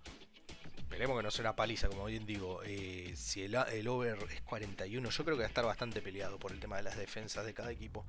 Esperemos 0.92 1.18
que 1.18 1.24
no 1.24 1.32
sea 1.32 1.44
una 1.44 1.56
paliza, 1.56 1.88
como 1.88 2.04
bien 2.04 2.26
digo. 2.26 2.62
Eh, 2.66 3.14
si 3.16 3.44
el, 3.44 3.56
over 3.88 4.18
es 4.30 4.42
41, 4.42 5.10
yo 5.10 5.24
creo 5.24 5.38
que 5.38 5.44
va 5.44 5.46
a 5.46 5.48
estar 5.48 5.64
bastante 5.64 6.02
peleado 6.02 6.38
por 6.38 6.52
el 6.52 6.60
tema 6.60 6.76
de 6.76 6.84
las 6.84 6.98
defensas 6.98 7.46
de 7.46 7.54
cada 7.54 7.72
equipo. 7.72 8.06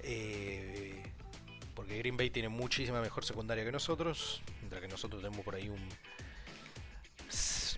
Eh, 0.00 1.02
porque 1.74 1.96
Green 1.96 2.18
Bay 2.18 2.28
tiene 2.28 2.50
muchísima 2.50 3.00
mejor 3.00 3.24
secundaria 3.24 3.64
que 3.64 3.72
nosotros. 3.72 4.42
Mientras 4.60 4.82
que 4.82 4.88
nosotros 4.88 5.22
tenemos 5.22 5.42
por 5.42 5.54
ahí 5.54 5.70
un. 5.70 5.80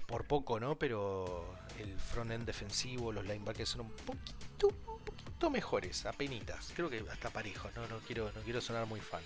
Por 0.09 0.27
poco, 0.27 0.59
¿no? 0.59 0.77
Pero 0.77 1.57
el 1.79 1.97
front 1.97 2.33
end 2.33 2.47
defensivo, 2.47 3.13
los 3.13 3.25
linebackers 3.25 3.69
son 3.69 3.83
un 3.83 3.93
poquito, 3.93 4.69
un 4.89 5.05
poquito 5.05 5.51
mejores, 5.51 6.05
apenitas. 6.05 6.73
Creo 6.75 6.91
que 6.91 7.05
hasta 7.13 7.31
parejo, 7.31 7.71
no, 7.77 7.87
no, 7.87 8.01
quiero, 8.01 8.33
no 8.33 8.41
quiero 8.41 8.61
sonar 8.61 8.87
muy 8.87 9.01
fan 9.01 9.23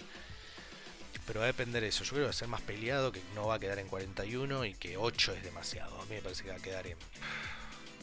pero 1.27 1.41
va 1.41 1.47
a 1.47 1.49
depender 1.49 1.83
de 1.83 1.89
eso. 1.89 2.05
Yo 2.05 2.11
creo 2.11 2.23
que 2.23 2.27
va 2.27 2.31
a 2.31 2.35
ser 2.35 2.49
más 2.49 2.61
peleado, 2.63 3.13
que 3.13 3.21
no 3.35 3.47
va 3.47 3.57
a 3.57 3.59
quedar 3.59 3.79
en 3.79 3.89
41 3.89 4.65
y 4.65 4.75
que 4.75 4.97
8 4.97 5.35
es 5.35 5.43
demasiado. 5.45 6.01
A 6.01 6.05
mí 6.05 6.15
me 6.15 6.23
parece 6.23 6.45
que 6.45 6.51
va 6.51 6.57
a 6.57 6.61
quedar 6.61 6.87
en. 6.87 6.97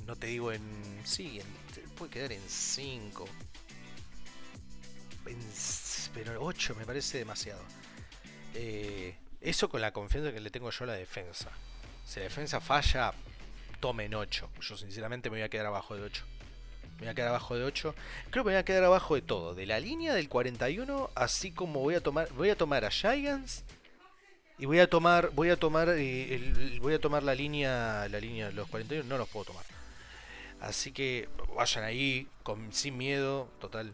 No 0.05 0.15
te 0.15 0.27
digo 0.27 0.51
en. 0.51 0.61
Sí, 1.03 1.41
puede 1.97 2.11
quedar 2.11 2.31
en 2.31 2.41
5. 2.47 3.27
pero 6.13 6.43
8 6.43 6.75
me 6.75 6.85
parece 6.85 7.17
demasiado. 7.19 7.63
Eh, 8.53 9.15
eso 9.41 9.69
con 9.69 9.81
la 9.81 9.91
confianza 9.91 10.31
que 10.31 10.39
le 10.39 10.49
tengo 10.49 10.69
yo 10.69 10.83
a 10.85 10.87
la 10.87 10.93
defensa. 10.93 11.49
Si 12.05 12.19
la 12.19 12.23
defensa 12.23 12.59
falla, 12.61 13.13
tomen 13.79 14.13
8. 14.13 14.49
Yo 14.61 14.77
sinceramente 14.77 15.29
me 15.29 15.37
voy 15.37 15.43
a 15.43 15.49
quedar 15.49 15.67
abajo 15.67 15.95
de 15.95 16.03
8. 16.03 16.25
Me 16.97 17.05
voy 17.05 17.09
a 17.09 17.13
quedar 17.13 17.29
abajo 17.29 17.55
de 17.55 17.63
8. 17.63 17.95
Creo 18.31 18.43
que 18.43 18.47
me 18.47 18.53
voy 18.53 18.59
a 18.59 18.65
quedar 18.65 18.83
abajo 18.83 19.13
de 19.13 19.21
todo. 19.21 19.53
De 19.53 19.67
la 19.67 19.79
línea 19.79 20.15
del 20.15 20.29
41, 20.29 21.11
así 21.13 21.51
como 21.51 21.81
voy 21.81 21.93
a 21.93 22.01
tomar. 22.01 22.31
Voy 22.33 22.49
a 22.49 22.57
tomar 22.57 22.85
a 22.85 22.89
Giants. 22.89 23.63
Y 24.57 24.65
voy 24.65 24.79
a 24.79 24.89
tomar. 24.89 25.29
Voy 25.29 25.51
a 25.51 25.57
tomar. 25.57 25.89
Eh, 25.95 26.79
voy 26.81 26.95
a 26.95 26.99
tomar 26.99 27.21
la 27.21 27.35
línea. 27.35 28.07
La 28.09 28.19
línea 28.19 28.47
de 28.47 28.53
los 28.53 28.67
41. 28.69 29.07
No 29.07 29.19
los 29.19 29.29
puedo 29.29 29.45
tomar. 29.45 29.63
Así 30.59 30.91
que 30.91 31.29
vayan 31.55 31.83
ahí. 31.83 32.27
Con, 32.41 32.73
sin 32.73 32.97
miedo. 32.97 33.47
Total. 33.59 33.93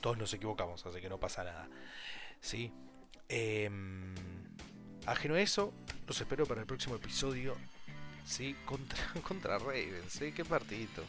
Todos 0.00 0.16
nos 0.16 0.32
equivocamos. 0.32 0.86
Así 0.86 1.00
que 1.00 1.08
no 1.08 1.18
pasa 1.18 1.42
nada. 1.42 1.68
¿Sí? 2.40 2.72
Em, 3.28 4.14
ajeno 5.04 5.34
a 5.34 5.40
eso. 5.40 5.72
Los 6.06 6.20
espero 6.20 6.46
para 6.46 6.60
el 6.60 6.66
próximo 6.68 6.94
episodio. 6.94 7.56
¿Sí? 8.24 8.54
Contra, 8.66 9.02
contra 9.26 9.58
Ravens. 9.58 10.12
¿sí? 10.12 10.30
Qué 10.30 10.44
partidito. 10.44 11.02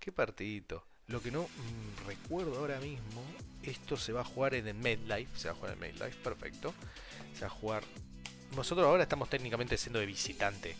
Qué 0.00 0.10
partidito. 0.10 0.82
Lo 1.08 1.20
que 1.20 1.30
no 1.30 1.42
mm, 1.42 2.06
recuerdo 2.06 2.58
ahora 2.58 2.80
mismo, 2.80 3.22
esto 3.62 3.98
se 3.98 4.12
va 4.12 4.22
a 4.22 4.24
jugar 4.24 4.54
en 4.54 4.66
el 4.66 4.74
MedLife, 4.74 5.38
se 5.38 5.48
va 5.48 5.52
a 5.52 5.56
jugar 5.56 5.72
en 5.76 5.84
el 5.84 5.92
MedLife, 5.92 6.18
perfecto. 6.22 6.72
Se 7.34 7.42
va 7.42 7.48
a 7.48 7.50
jugar... 7.50 7.84
Nosotros 8.56 8.86
ahora 8.86 9.02
estamos 9.02 9.28
técnicamente 9.28 9.76
siendo 9.76 9.98
de 9.98 10.06
visitante. 10.06 10.74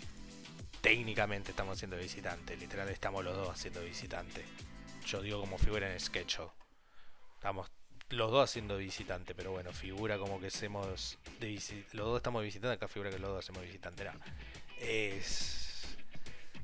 Técnicamente 0.81 1.51
estamos 1.51 1.79
siendo 1.79 1.97
de 1.97 2.03
visitante, 2.03 2.57
literal 2.57 2.89
estamos 2.89 3.23
los 3.23 3.37
dos 3.37 3.51
haciendo 3.51 3.81
de 3.81 3.87
visitante. 3.87 4.43
Yo 5.05 5.21
digo 5.21 5.41
como 5.41 5.59
figura 5.59 5.93
en 5.93 6.01
Sketcho. 6.01 6.55
Estamos 7.35 7.71
los 8.09 8.31
dos 8.31 8.49
haciendo 8.49 8.79
de 8.79 8.85
visitante, 8.85 9.35
pero 9.35 9.53
bueno, 9.53 9.73
figura 9.73 10.17
como 10.17 10.41
que 10.41 10.47
hacemos 10.47 11.19
de 11.39 11.61
los 11.93 12.07
dos 12.07 12.17
estamos 12.17 12.41
de 12.41 12.47
visitante, 12.47 12.75
acá 12.75 12.89
figura 12.89 13.11
que 13.11 13.19
los 13.19 13.31
dos 13.31 13.45
hacemos 13.45 13.61
de 13.61 13.67
visitante. 13.67 14.05
No. 14.05 14.13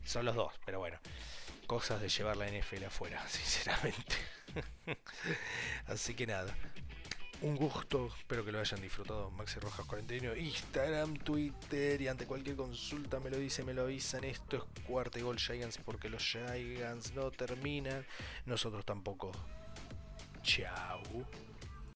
Son 0.04 0.24
los 0.24 0.34
dos, 0.34 0.54
pero 0.64 0.78
bueno 0.78 0.98
cosas 1.66 2.00
de 2.00 2.08
llevar 2.08 2.36
la 2.36 2.46
NFL 2.46 2.84
afuera, 2.84 3.26
sinceramente. 3.28 4.16
Así 5.86 6.14
que 6.14 6.26
nada. 6.26 6.54
Un 7.42 7.54
gusto, 7.54 8.10
espero 8.18 8.44
que 8.44 8.52
lo 8.52 8.60
hayan 8.60 8.80
disfrutado. 8.80 9.30
Maxi 9.30 9.60
Rojas 9.60 9.84
41, 9.84 10.36
Instagram, 10.36 11.18
Twitter 11.18 12.00
y 12.00 12.08
ante 12.08 12.24
cualquier 12.24 12.56
consulta 12.56 13.20
me 13.20 13.28
lo 13.28 13.36
dice, 13.36 13.62
me 13.62 13.74
lo 13.74 13.82
avisan. 13.82 14.24
Esto 14.24 14.56
es 14.56 14.84
cuarto 14.84 15.18
y 15.18 15.22
gol 15.22 15.38
Giants 15.38 15.78
porque 15.84 16.08
los 16.08 16.22
Giants 16.22 17.12
no 17.12 17.30
terminan. 17.30 18.06
Nosotros 18.46 18.86
tampoco. 18.86 19.32
Chao. 20.42 21.02